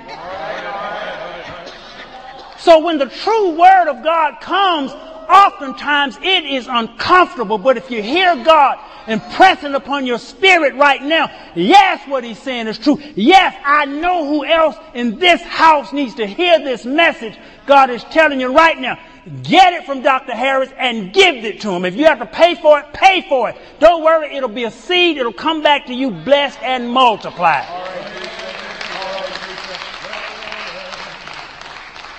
So 2.59 2.81
when 2.81 2.99
the 2.99 3.07
true 3.07 3.59
word 3.59 3.89
of 3.89 4.03
God 4.03 4.41
comes, 4.41 4.93
oftentimes 4.93 6.19
it 6.23 6.45
is 6.45 6.67
uncomfortable. 6.69 7.59
But 7.59 7.77
if 7.77 7.91
you 7.91 8.03
hear 8.03 8.35
God 8.45 8.79
impressing 9.07 9.75
upon 9.75 10.07
your 10.07 10.19
spirit 10.19 10.75
right 10.75 11.03
now, 11.03 11.31
yes, 11.55 12.07
what 12.09 12.25
he's 12.25 12.39
saying 12.39 12.67
is 12.67 12.79
true. 12.79 13.01
Yes, 13.15 13.55
I 13.65 13.85
know 13.87 14.27
who 14.27 14.45
else 14.45 14.77
in 14.95 15.19
this 15.19 15.41
house 15.43 15.93
needs 15.93 16.15
to 16.17 16.27
hear 16.27 16.59
this 16.59 16.85
message. 16.85 17.39
God 17.69 17.91
is 17.91 18.03
telling 18.05 18.41
you 18.41 18.53
right 18.53 18.79
now. 18.81 18.99
Get 19.43 19.75
it 19.75 19.85
from 19.85 20.01
Dr. 20.01 20.33
Harris 20.33 20.71
and 20.79 21.13
give 21.13 21.45
it 21.45 21.61
to 21.61 21.71
him. 21.71 21.85
If 21.85 21.97
you 21.97 22.07
have 22.07 22.19
to 22.19 22.27
pay 22.27 22.55
for 22.55 22.81
it, 22.81 22.95
pay 22.95 23.27
for 23.29 23.51
it. 23.51 23.57
Don't 23.79 24.03
worry, 24.03 24.35
it'll 24.35 24.49
be 24.49 24.65
a 24.65 24.71
seed. 24.71 25.19
It'll 25.19 25.35
come 25.35 25.63
back 25.63 25.87
to 25.87 25.95
you 25.95 26.11
blessed 26.11 26.59
and 26.63 26.89
multiplied. 26.89 27.67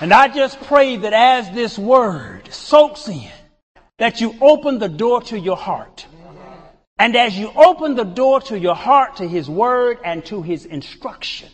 And 0.02 0.14
I 0.14 0.28
just 0.28 0.62
pray 0.62 0.98
that 0.98 1.14
as 1.14 1.50
this 1.52 1.78
word 1.80 2.54
soaks 2.54 3.10
in, 3.10 3.32
that 3.98 4.22
you 4.22 4.36
open 4.40 4.78
the 4.78 4.88
door 4.88 5.22
to 5.24 5.38
your 5.38 5.58
heart. 5.58 6.06
And 7.00 7.16
as 7.16 7.38
you 7.38 7.52
open 7.56 7.96
the 7.96 8.04
door 8.04 8.40
to 8.42 8.60
your 8.60 8.76
heart, 8.76 9.16
to 9.18 9.28
His 9.28 9.50
word 9.50 9.98
and 10.06 10.24
to 10.26 10.44
His 10.44 10.66
instruction, 10.66 11.50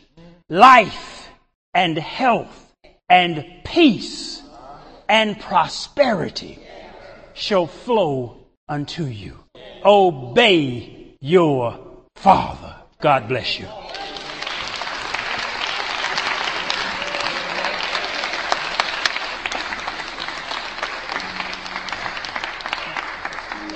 life 0.49 1.29
and 1.73 1.97
health 1.97 2.64
and 3.09 3.45
peace 3.63 4.41
and 5.07 5.39
prosperity 5.39 6.59
shall 7.33 7.67
flow 7.67 8.47
unto 8.67 9.05
you. 9.05 9.37
Obey 9.83 11.15
your 11.21 11.79
Father. 12.15 12.75
God 12.99 13.27
bless 13.27 13.59
you. 13.59 13.67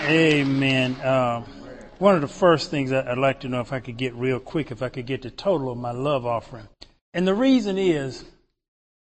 Amen. 0.01 0.93
Uh, 0.95 1.45
one 1.99 2.15
of 2.15 2.21
the 2.21 2.27
first 2.27 2.71
things 2.71 2.91
I'd 2.91 3.19
like 3.19 3.41
to 3.41 3.49
know 3.49 3.59
if 3.61 3.71
I 3.71 3.79
could 3.79 3.97
get 3.97 4.15
real 4.15 4.39
quick, 4.39 4.71
if 4.71 4.81
I 4.81 4.89
could 4.89 5.05
get 5.05 5.21
the 5.21 5.29
total 5.29 5.71
of 5.71 5.77
my 5.77 5.91
love 5.91 6.25
offering. 6.25 6.67
And 7.13 7.27
the 7.27 7.35
reason 7.35 7.77
is, 7.77 8.23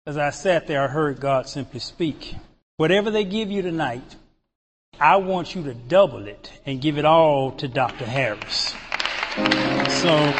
as 0.08 0.18
I 0.18 0.30
sat 0.30 0.68
there, 0.68 0.86
I 0.86 0.88
heard 0.88 1.20
God 1.20 1.50
simply 1.50 1.82
speak. 1.82 2.34
Whatever 2.78 3.12
they 3.12 3.26
give 3.26 3.52
you 3.52 3.62
tonight, 3.62 4.16
I 4.98 5.18
want 5.18 5.54
you 5.54 5.64
to 5.64 5.74
double 5.74 6.28
it 6.28 6.50
and 6.66 6.82
give 6.82 6.98
it 6.98 7.04
all 7.04 7.52
to 7.58 7.68
Dr. 7.68 8.06
Harris. 8.06 8.74
So, 10.02 10.34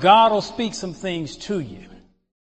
God 0.00 0.30
will 0.30 0.42
speak 0.42 0.74
some 0.74 0.94
things 0.94 1.36
to 1.38 1.58
you. 1.58 1.88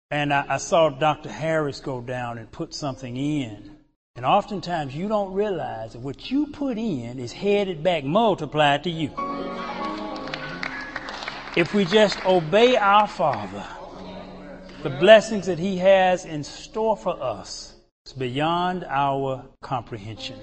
And 0.10 0.34
I, 0.34 0.46
I 0.50 0.58
saw 0.58 0.90
Dr. 0.90 1.30
Harris 1.32 1.80
go 1.80 2.02
down 2.02 2.40
and 2.40 2.52
put 2.52 2.74
something 2.74 3.16
in. 3.16 3.78
And 4.16 4.26
oftentimes 4.26 4.96
you 4.96 5.08
don't 5.08 5.34
realize 5.34 5.94
that 5.94 6.00
what 6.00 6.32
you 6.32 6.48
put 6.48 6.80
in 6.80 7.20
is 7.20 7.32
headed 7.32 7.84
back 7.84 8.04
multiplied 8.04 8.84
to 8.86 8.90
you. 8.90 9.12
If 11.56 11.76
we 11.76 11.86
just 11.86 12.26
obey 12.26 12.78
our 12.78 13.08
Father, 13.08 13.64
the 14.82 14.90
blessings 14.90 15.46
that 15.46 15.60
He 15.60 15.78
has 15.78 16.26
in 16.26 16.44
store 16.44 16.98
for 16.98 17.22
us 17.22 17.76
is 18.08 18.14
beyond 18.14 18.84
our 18.90 19.46
comprehension. 19.62 20.40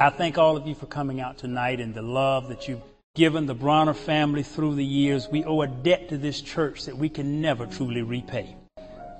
I 0.00 0.10
thank 0.10 0.36
all 0.36 0.56
of 0.56 0.66
you 0.66 0.74
for 0.74 0.86
coming 0.86 1.20
out 1.20 1.38
tonight 1.38 1.78
and 1.78 1.94
the 1.94 2.02
love 2.02 2.48
that 2.48 2.66
you've 2.66 2.82
given 3.14 3.46
the 3.46 3.54
Bronner 3.54 3.94
family 3.94 4.42
through 4.42 4.74
the 4.74 4.84
years. 4.84 5.28
We 5.28 5.44
owe 5.44 5.62
a 5.62 5.68
debt 5.68 6.08
to 6.08 6.18
this 6.18 6.40
church 6.40 6.86
that 6.86 6.98
we 6.98 7.08
can 7.08 7.40
never 7.40 7.66
truly 7.66 8.02
repay. 8.02 8.56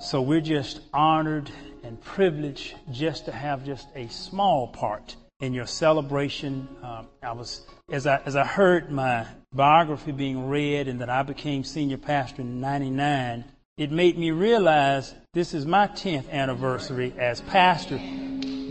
So 0.00 0.20
we're 0.20 0.40
just 0.40 0.80
honored 0.92 1.52
and 1.84 2.02
privileged 2.02 2.74
just 2.90 3.26
to 3.26 3.32
have 3.32 3.64
just 3.64 3.86
a 3.94 4.08
small 4.08 4.66
part 4.66 5.14
in 5.40 5.54
your 5.54 5.66
celebration. 5.66 6.68
Uh, 6.82 7.04
I 7.22 7.32
was 7.32 7.62
as 7.90 8.06
I 8.06 8.20
as 8.24 8.36
I 8.36 8.44
heard 8.44 8.90
my 8.90 9.26
biography 9.52 10.12
being 10.12 10.48
read 10.48 10.86
and 10.88 11.00
that 11.00 11.10
I 11.10 11.22
became 11.22 11.64
senior 11.64 11.96
pastor 11.96 12.42
in 12.42 12.60
'99. 12.60 13.44
It 13.76 13.90
made 13.90 14.18
me 14.18 14.30
realize 14.30 15.14
this 15.32 15.54
is 15.54 15.64
my 15.64 15.86
10th 15.86 16.30
anniversary 16.30 17.14
as 17.16 17.40
pastor, 17.40 17.98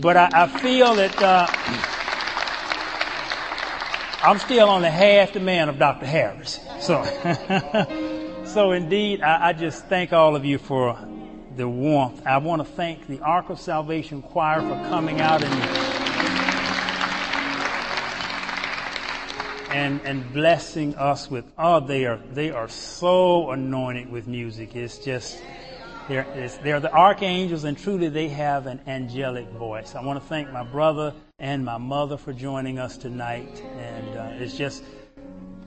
but 0.00 0.16
I, 0.16 0.28
I 0.32 0.46
feel 0.46 0.94
that 0.94 1.20
uh, 1.20 1.46
I'm 4.22 4.38
still 4.38 4.68
only 4.68 4.88
half 4.88 5.32
the 5.32 5.40
man 5.40 5.68
of 5.68 5.80
Dr. 5.80 6.06
Harris. 6.06 6.60
So, 6.78 7.02
so 8.44 8.70
indeed, 8.70 9.20
I, 9.20 9.48
I 9.48 9.52
just 9.52 9.86
thank 9.86 10.12
all 10.12 10.36
of 10.36 10.44
you 10.44 10.58
for 10.58 10.96
the 11.56 11.68
warmth. 11.68 12.24
I 12.24 12.38
want 12.38 12.64
to 12.64 12.72
thank 12.72 13.08
the 13.08 13.18
Ark 13.20 13.50
of 13.50 13.58
Salvation 13.58 14.22
Choir 14.22 14.60
for 14.60 14.88
coming 14.88 15.20
out 15.20 15.42
and 15.42 15.89
and 19.70 20.00
and 20.04 20.32
blessing 20.32 20.94
us 20.96 21.30
with 21.30 21.44
oh 21.56 21.80
they 21.80 22.04
are 22.06 22.20
they 22.32 22.50
are 22.50 22.68
so 22.68 23.50
anointed 23.50 24.10
with 24.10 24.26
music. 24.26 24.76
It's 24.76 24.98
just 24.98 25.40
they're 26.08 26.26
it's, 26.34 26.56
they're 26.58 26.80
the 26.80 26.92
archangels 26.92 27.64
and 27.64 27.78
truly 27.78 28.08
they 28.08 28.28
have 28.28 28.66
an 28.66 28.80
angelic 28.86 29.48
voice. 29.50 29.94
I 29.94 30.04
want 30.04 30.20
to 30.20 30.28
thank 30.28 30.52
my 30.52 30.64
brother 30.64 31.14
and 31.38 31.64
my 31.64 31.78
mother 31.78 32.16
for 32.16 32.32
joining 32.32 32.78
us 32.78 32.96
tonight, 32.96 33.62
and 33.78 34.16
uh, 34.16 34.42
it's 34.42 34.56
just 34.56 34.82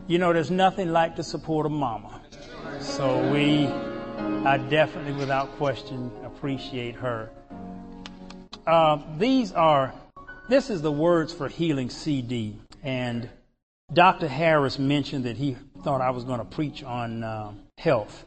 you 0.07 0.17
know 0.17 0.33
there's 0.33 0.51
nothing 0.51 0.91
like 0.91 1.15
the 1.15 1.23
support 1.23 1.65
of 1.65 1.71
mama. 1.71 2.21
So 2.79 3.31
we 3.31 3.67
I 4.45 4.57
definitely, 4.57 5.13
without 5.13 5.51
question, 5.53 6.11
appreciate 6.25 6.95
her. 6.95 7.29
Uh, 8.67 8.99
these 9.17 9.53
are, 9.53 9.93
this 10.49 10.69
is 10.69 10.81
the 10.81 10.91
Words 10.91 11.31
for 11.31 11.47
Healing 11.47 11.89
CD. 11.89 12.57
And 12.83 13.29
Dr. 13.93 14.27
Harris 14.27 14.79
mentioned 14.79 15.25
that 15.25 15.37
he 15.37 15.55
thought 15.83 16.01
I 16.01 16.09
was 16.09 16.23
going 16.23 16.39
to 16.39 16.45
preach 16.45 16.83
on 16.83 17.23
uh, 17.23 17.53
health. 17.77 18.25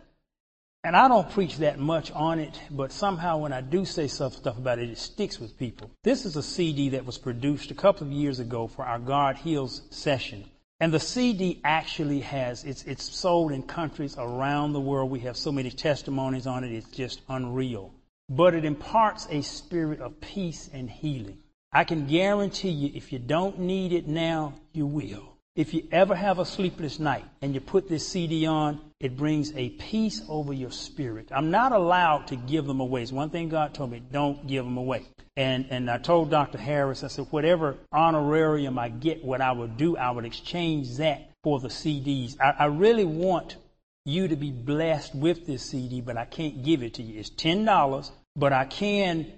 And 0.84 0.94
I 0.94 1.08
don't 1.08 1.28
preach 1.30 1.56
that 1.56 1.80
much 1.80 2.12
on 2.12 2.38
it, 2.38 2.60
but 2.70 2.92
somehow 2.92 3.38
when 3.38 3.52
I 3.52 3.60
do 3.60 3.84
say 3.84 4.06
some 4.06 4.30
stuff 4.30 4.56
about 4.56 4.78
it, 4.78 4.88
it 4.88 4.98
sticks 4.98 5.40
with 5.40 5.58
people. 5.58 5.90
This 6.04 6.24
is 6.24 6.36
a 6.36 6.42
CD 6.42 6.90
that 6.90 7.04
was 7.04 7.18
produced 7.18 7.72
a 7.72 7.74
couple 7.74 8.06
of 8.06 8.12
years 8.12 8.38
ago 8.38 8.68
for 8.68 8.84
our 8.84 9.00
God 9.00 9.36
Heals 9.36 9.82
session. 9.90 10.44
And 10.78 10.92
the 10.92 11.00
CD 11.00 11.60
actually 11.64 12.20
has, 12.20 12.62
it's, 12.62 12.84
it's 12.84 13.02
sold 13.02 13.50
in 13.50 13.64
countries 13.64 14.14
around 14.16 14.72
the 14.74 14.80
world. 14.80 15.10
We 15.10 15.20
have 15.20 15.36
so 15.36 15.50
many 15.50 15.70
testimonies 15.70 16.46
on 16.46 16.62
it, 16.62 16.70
it's 16.70 16.90
just 16.90 17.22
unreal. 17.28 17.92
But 18.28 18.54
it 18.54 18.64
imparts 18.64 19.26
a 19.30 19.42
spirit 19.42 20.00
of 20.00 20.20
peace 20.20 20.70
and 20.72 20.88
healing. 20.88 21.38
I 21.72 21.82
can 21.82 22.06
guarantee 22.06 22.70
you, 22.70 22.92
if 22.94 23.12
you 23.12 23.18
don't 23.18 23.58
need 23.58 23.92
it 23.92 24.06
now, 24.06 24.54
you 24.72 24.86
will. 24.86 25.35
If 25.56 25.72
you 25.72 25.88
ever 25.90 26.14
have 26.14 26.38
a 26.38 26.44
sleepless 26.44 26.98
night 26.98 27.24
and 27.40 27.54
you 27.54 27.60
put 27.60 27.88
this 27.88 28.06
CD 28.06 28.44
on, 28.44 28.78
it 29.00 29.16
brings 29.16 29.54
a 29.56 29.70
peace 29.70 30.20
over 30.28 30.52
your 30.52 30.70
spirit. 30.70 31.30
I'm 31.32 31.50
not 31.50 31.72
allowed 31.72 32.26
to 32.26 32.36
give 32.36 32.66
them 32.66 32.80
away. 32.80 33.02
It's 33.02 33.10
one 33.10 33.30
thing 33.30 33.48
God 33.48 33.72
told 33.72 33.90
me, 33.90 34.02
don't 34.12 34.46
give 34.46 34.66
them 34.66 34.76
away. 34.76 35.06
And, 35.34 35.66
and 35.70 35.90
I 35.90 35.96
told 35.96 36.30
Dr. 36.30 36.58
Harris, 36.58 37.02
I 37.02 37.08
said, 37.08 37.28
whatever 37.30 37.78
honorarium 37.90 38.78
I 38.78 38.90
get, 38.90 39.24
what 39.24 39.40
I 39.40 39.50
would 39.52 39.78
do, 39.78 39.96
I 39.96 40.10
would 40.10 40.26
exchange 40.26 40.98
that 40.98 41.30
for 41.42 41.58
the 41.58 41.68
CDs. 41.68 42.38
I, 42.38 42.50
I 42.50 42.64
really 42.66 43.04
want 43.04 43.56
you 44.04 44.28
to 44.28 44.36
be 44.36 44.50
blessed 44.50 45.14
with 45.14 45.46
this 45.46 45.62
CD, 45.62 46.02
but 46.02 46.18
I 46.18 46.26
can't 46.26 46.62
give 46.62 46.82
it 46.82 46.94
to 46.94 47.02
you. 47.02 47.18
It's 47.18 47.30
$10, 47.30 48.10
but 48.36 48.52
I 48.52 48.66
can 48.66 49.32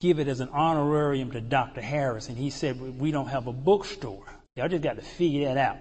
give 0.00 0.20
it 0.20 0.28
as 0.28 0.38
an 0.38 0.50
honorarium 0.50 1.32
to 1.32 1.40
Dr. 1.40 1.80
Harris. 1.80 2.28
And 2.28 2.38
he 2.38 2.50
said, 2.50 3.00
we 3.00 3.10
don't 3.10 3.28
have 3.28 3.48
a 3.48 3.52
bookstore. 3.52 4.26
Y'all 4.56 4.68
just 4.68 4.82
got 4.82 4.96
to 4.96 5.02
figure 5.02 5.52
that 5.52 5.58
out. 5.58 5.76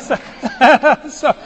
so, 0.00 1.08
so, 1.10 1.36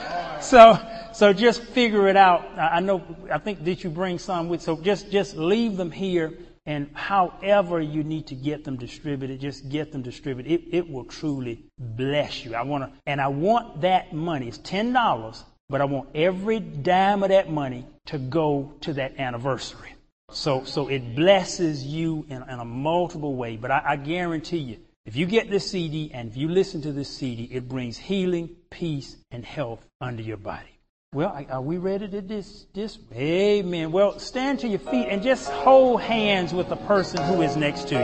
so, 0.41 0.79
so 1.13 1.33
just 1.33 1.63
figure 1.65 2.07
it 2.07 2.17
out. 2.17 2.47
I 2.57 2.79
know, 2.79 3.03
I 3.31 3.39
think, 3.39 3.65
did 3.65 3.83
you 3.83 3.91
bring 3.91 4.21
some 4.21 4.49
with? 4.49 4.63
So 4.63 4.77
just, 4.77 5.11
just 5.11 5.37
leave 5.37 5.77
them 5.77 5.91
here 5.91 6.33
and 6.65 6.91
however 6.95 7.81
you 7.81 8.05
need 8.05 8.29
to 8.29 8.37
get 8.37 8.65
them 8.65 8.77
distributed, 8.77 9.41
just 9.41 9.69
get 9.69 9.91
them 9.91 10.03
distributed. 10.03 10.53
It, 10.53 10.63
it 10.71 10.89
will 10.89 11.05
truly 11.05 11.65
bless 11.79 12.45
you. 12.45 12.55
I 12.55 12.63
want 12.63 12.85
to, 12.85 13.01
and 13.07 13.21
I 13.21 13.29
want 13.29 13.81
that 13.81 14.13
money. 14.13 14.47
It's 14.47 14.59
$10, 14.59 15.43
but 15.69 15.81
I 15.81 15.87
want 15.87 16.11
every 16.15 16.61
dime 16.61 17.25
of 17.25 17.31
that 17.31 17.51
money 17.51 17.85
to 18.07 18.19
go 18.19 18.73
to 18.83 18.93
that 18.95 19.19
anniversary. 19.19 19.95
So, 20.31 20.65
so 20.65 20.89
it 20.89 21.15
blesses 21.15 21.85
you 21.85 22.27
in, 22.29 22.43
in 22.43 22.59
a 22.61 22.65
multiple 22.65 23.37
way. 23.37 23.57
But 23.57 23.71
I, 23.71 23.83
I 23.87 23.97
guarantee 23.97 24.59
you, 24.59 24.79
if 25.07 25.15
you 25.15 25.25
get 25.25 25.49
this 25.49 25.71
CD 25.71 26.11
and 26.13 26.29
if 26.29 26.37
you 26.37 26.49
listen 26.49 26.83
to 26.83 26.91
this 26.91 27.09
CD, 27.09 27.45
it 27.45 27.69
brings 27.69 27.97
healing, 27.97 28.51
peace, 28.71 29.17
and 29.31 29.45
health 29.45 29.87
under 30.01 30.21
your 30.21 30.37
body. 30.37 30.81
Well, 31.15 31.47
are 31.49 31.63
we 31.63 31.79
ready 31.79 32.09
to 32.09 32.21
this? 32.21 32.67
This? 32.75 32.99
Amen. 33.15 33.93
Well, 33.93 34.19
stand 34.19 34.59
to 34.61 34.69
your 34.69 34.81
feet 34.81 35.07
and 35.09 35.23
just 35.23 35.49
hold 35.49 36.03
hands 36.03 36.53
with 36.53 36.69
the 36.69 36.75
person 36.77 37.23
who 37.23 37.41
is 37.41 37.57
next 37.57 37.87
to 37.89 37.95
you. 37.95 38.01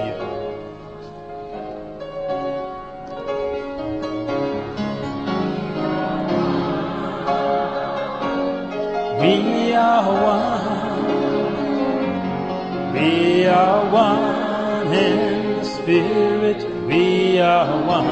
We 9.21 9.75
are 9.75 10.13
one. 10.23 10.53
We 12.95 13.47
are 13.47 13.91
one 13.91 14.93
in 14.95 15.59
the 15.59 15.65
Spirit. 15.65 16.72
Are 17.43 17.85
one. 17.85 18.07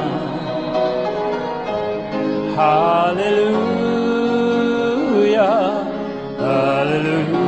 Hallelujah. 2.57 3.61
Hallelujah. 6.37 7.45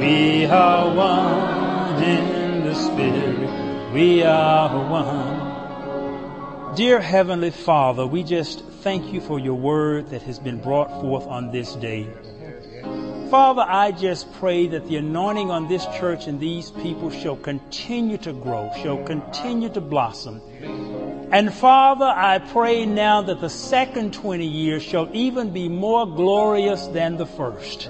We 0.00 0.46
are 0.46 0.94
one 0.94 2.02
in 2.02 2.64
the 2.64 2.74
Spirit. 2.74 3.92
We 3.92 4.22
are 4.22 4.90
one. 4.90 6.74
Dear 6.74 6.98
Heavenly 6.98 7.50
Father, 7.50 8.06
we 8.06 8.22
just 8.22 8.64
thank 8.80 9.12
you 9.12 9.20
for 9.20 9.38
your 9.38 9.56
word 9.56 10.08
that 10.08 10.22
has 10.22 10.38
been 10.38 10.58
brought 10.58 10.88
forth 11.02 11.26
on 11.26 11.52
this 11.52 11.74
day. 11.74 12.08
Father, 13.32 13.64
I 13.66 13.92
just 13.92 14.30
pray 14.34 14.66
that 14.66 14.86
the 14.88 14.96
anointing 14.96 15.50
on 15.50 15.66
this 15.66 15.86
church 15.98 16.26
and 16.26 16.38
these 16.38 16.70
people 16.70 17.08
shall 17.08 17.36
continue 17.36 18.18
to 18.18 18.34
grow, 18.34 18.70
shall 18.82 19.02
continue 19.04 19.70
to 19.70 19.80
blossom, 19.80 20.42
and 21.32 21.50
Father, 21.50 22.04
I 22.04 22.40
pray 22.40 22.84
now 22.84 23.22
that 23.22 23.40
the 23.40 23.48
second 23.48 24.12
20 24.12 24.46
years 24.46 24.82
shall 24.82 25.08
even 25.14 25.50
be 25.50 25.66
more 25.66 26.04
glorious 26.04 26.88
than 26.88 27.16
the 27.16 27.24
first. 27.24 27.88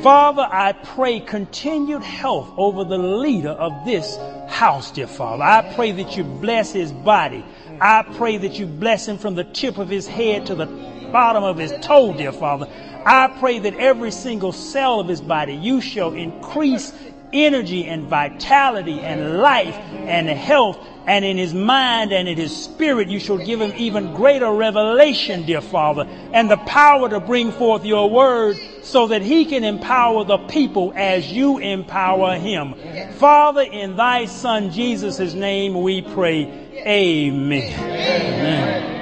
Father, 0.00 0.46
I 0.48 0.74
pray 0.74 1.18
continued 1.18 2.04
health 2.04 2.52
over 2.56 2.84
the 2.84 2.98
leader 2.98 3.50
of 3.50 3.84
this 3.84 4.16
house, 4.48 4.92
dear 4.92 5.08
Father. 5.08 5.42
I 5.42 5.74
pray 5.74 5.90
that 5.90 6.16
you 6.16 6.22
bless 6.22 6.72
his 6.72 6.92
body. 6.92 7.44
I 7.80 8.04
pray 8.16 8.36
that 8.36 8.60
you 8.60 8.66
bless 8.66 9.08
him 9.08 9.18
from 9.18 9.34
the 9.34 9.42
tip 9.42 9.78
of 9.78 9.88
his 9.88 10.06
head 10.06 10.46
to 10.46 10.54
the 10.54 10.66
bottom 11.12 11.44
of 11.44 11.58
his 11.58 11.72
toe, 11.82 12.14
dear 12.16 12.32
Father. 12.32 12.66
I 13.04 13.28
pray 13.38 13.58
that 13.60 13.74
every 13.74 14.10
single 14.10 14.52
cell 14.52 15.00
of 15.00 15.08
his 15.08 15.20
body 15.20 15.54
you 15.54 15.80
shall 15.80 16.12
increase 16.14 16.92
energy 17.32 17.86
and 17.86 18.06
vitality 18.06 19.00
and 19.00 19.38
life 19.38 19.74
and 19.74 20.28
health 20.28 20.78
and 21.06 21.24
in 21.24 21.36
his 21.36 21.52
mind 21.52 22.12
and 22.12 22.28
in 22.28 22.36
his 22.36 22.54
spirit 22.56 23.08
you 23.08 23.18
shall 23.18 23.38
give 23.38 23.60
him 23.60 23.72
even 23.76 24.14
greater 24.14 24.50
revelation, 24.52 25.44
dear 25.44 25.60
Father, 25.60 26.04
and 26.32 26.50
the 26.50 26.56
power 26.58 27.08
to 27.08 27.20
bring 27.20 27.50
forth 27.50 27.84
your 27.84 28.08
word 28.08 28.56
so 28.82 29.08
that 29.08 29.22
he 29.22 29.44
can 29.44 29.64
empower 29.64 30.24
the 30.24 30.38
people 30.38 30.92
as 30.94 31.30
you 31.32 31.58
empower 31.58 32.36
him. 32.36 32.74
Father, 33.14 33.62
in 33.62 33.96
thy 33.96 34.26
son 34.26 34.70
Jesus' 34.70 35.34
name 35.34 35.80
we 35.82 36.02
pray. 36.02 36.44
Amen. 36.86 37.72
Amen. 37.80 39.01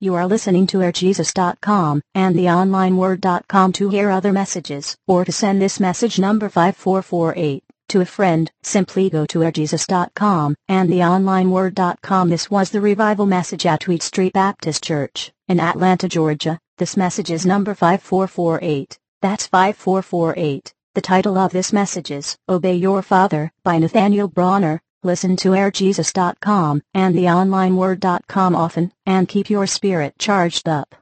You 0.00 0.14
are 0.14 0.28
listening 0.28 0.68
to 0.68 0.78
airjesus.com 0.78 2.02
and 2.14 2.36
theonlineword.com 2.36 3.72
to 3.72 3.88
hear 3.88 4.10
other 4.10 4.32
messages 4.32 4.96
or 5.08 5.24
to 5.24 5.32
send 5.32 5.60
this 5.60 5.80
message 5.80 6.20
number 6.20 6.48
5448 6.48 7.64
to 7.88 8.00
a 8.00 8.04
friend. 8.04 8.48
Simply 8.62 9.10
go 9.10 9.26
to 9.26 9.40
airjesus.com 9.40 10.54
and 10.68 10.88
theonlineword.com. 10.88 12.28
This 12.28 12.48
was 12.48 12.70
the 12.70 12.80
revival 12.80 13.26
message 13.26 13.66
at 13.66 13.88
Wheat 13.88 14.04
Street 14.04 14.34
Baptist 14.34 14.84
Church 14.84 15.32
in 15.48 15.58
Atlanta, 15.58 16.08
Georgia. 16.08 16.60
This 16.76 16.96
message 16.96 17.32
is 17.32 17.44
number 17.44 17.74
5448. 17.74 19.00
That's 19.20 19.48
5448. 19.48 20.74
The 20.94 21.00
title 21.00 21.36
of 21.36 21.50
this 21.50 21.72
message 21.72 22.12
is 22.12 22.36
Obey 22.48 22.76
Your 22.76 23.02
Father 23.02 23.50
by 23.64 23.78
Nathaniel 23.78 24.28
Bronner. 24.28 24.80
Listen 25.04 25.36
to 25.36 25.50
airjesus.com 25.50 26.82
and 26.92 27.14
theonlineword.com 27.14 28.56
often 28.56 28.92
and 29.06 29.28
keep 29.28 29.48
your 29.48 29.66
spirit 29.66 30.18
charged 30.18 30.68
up. 30.68 30.98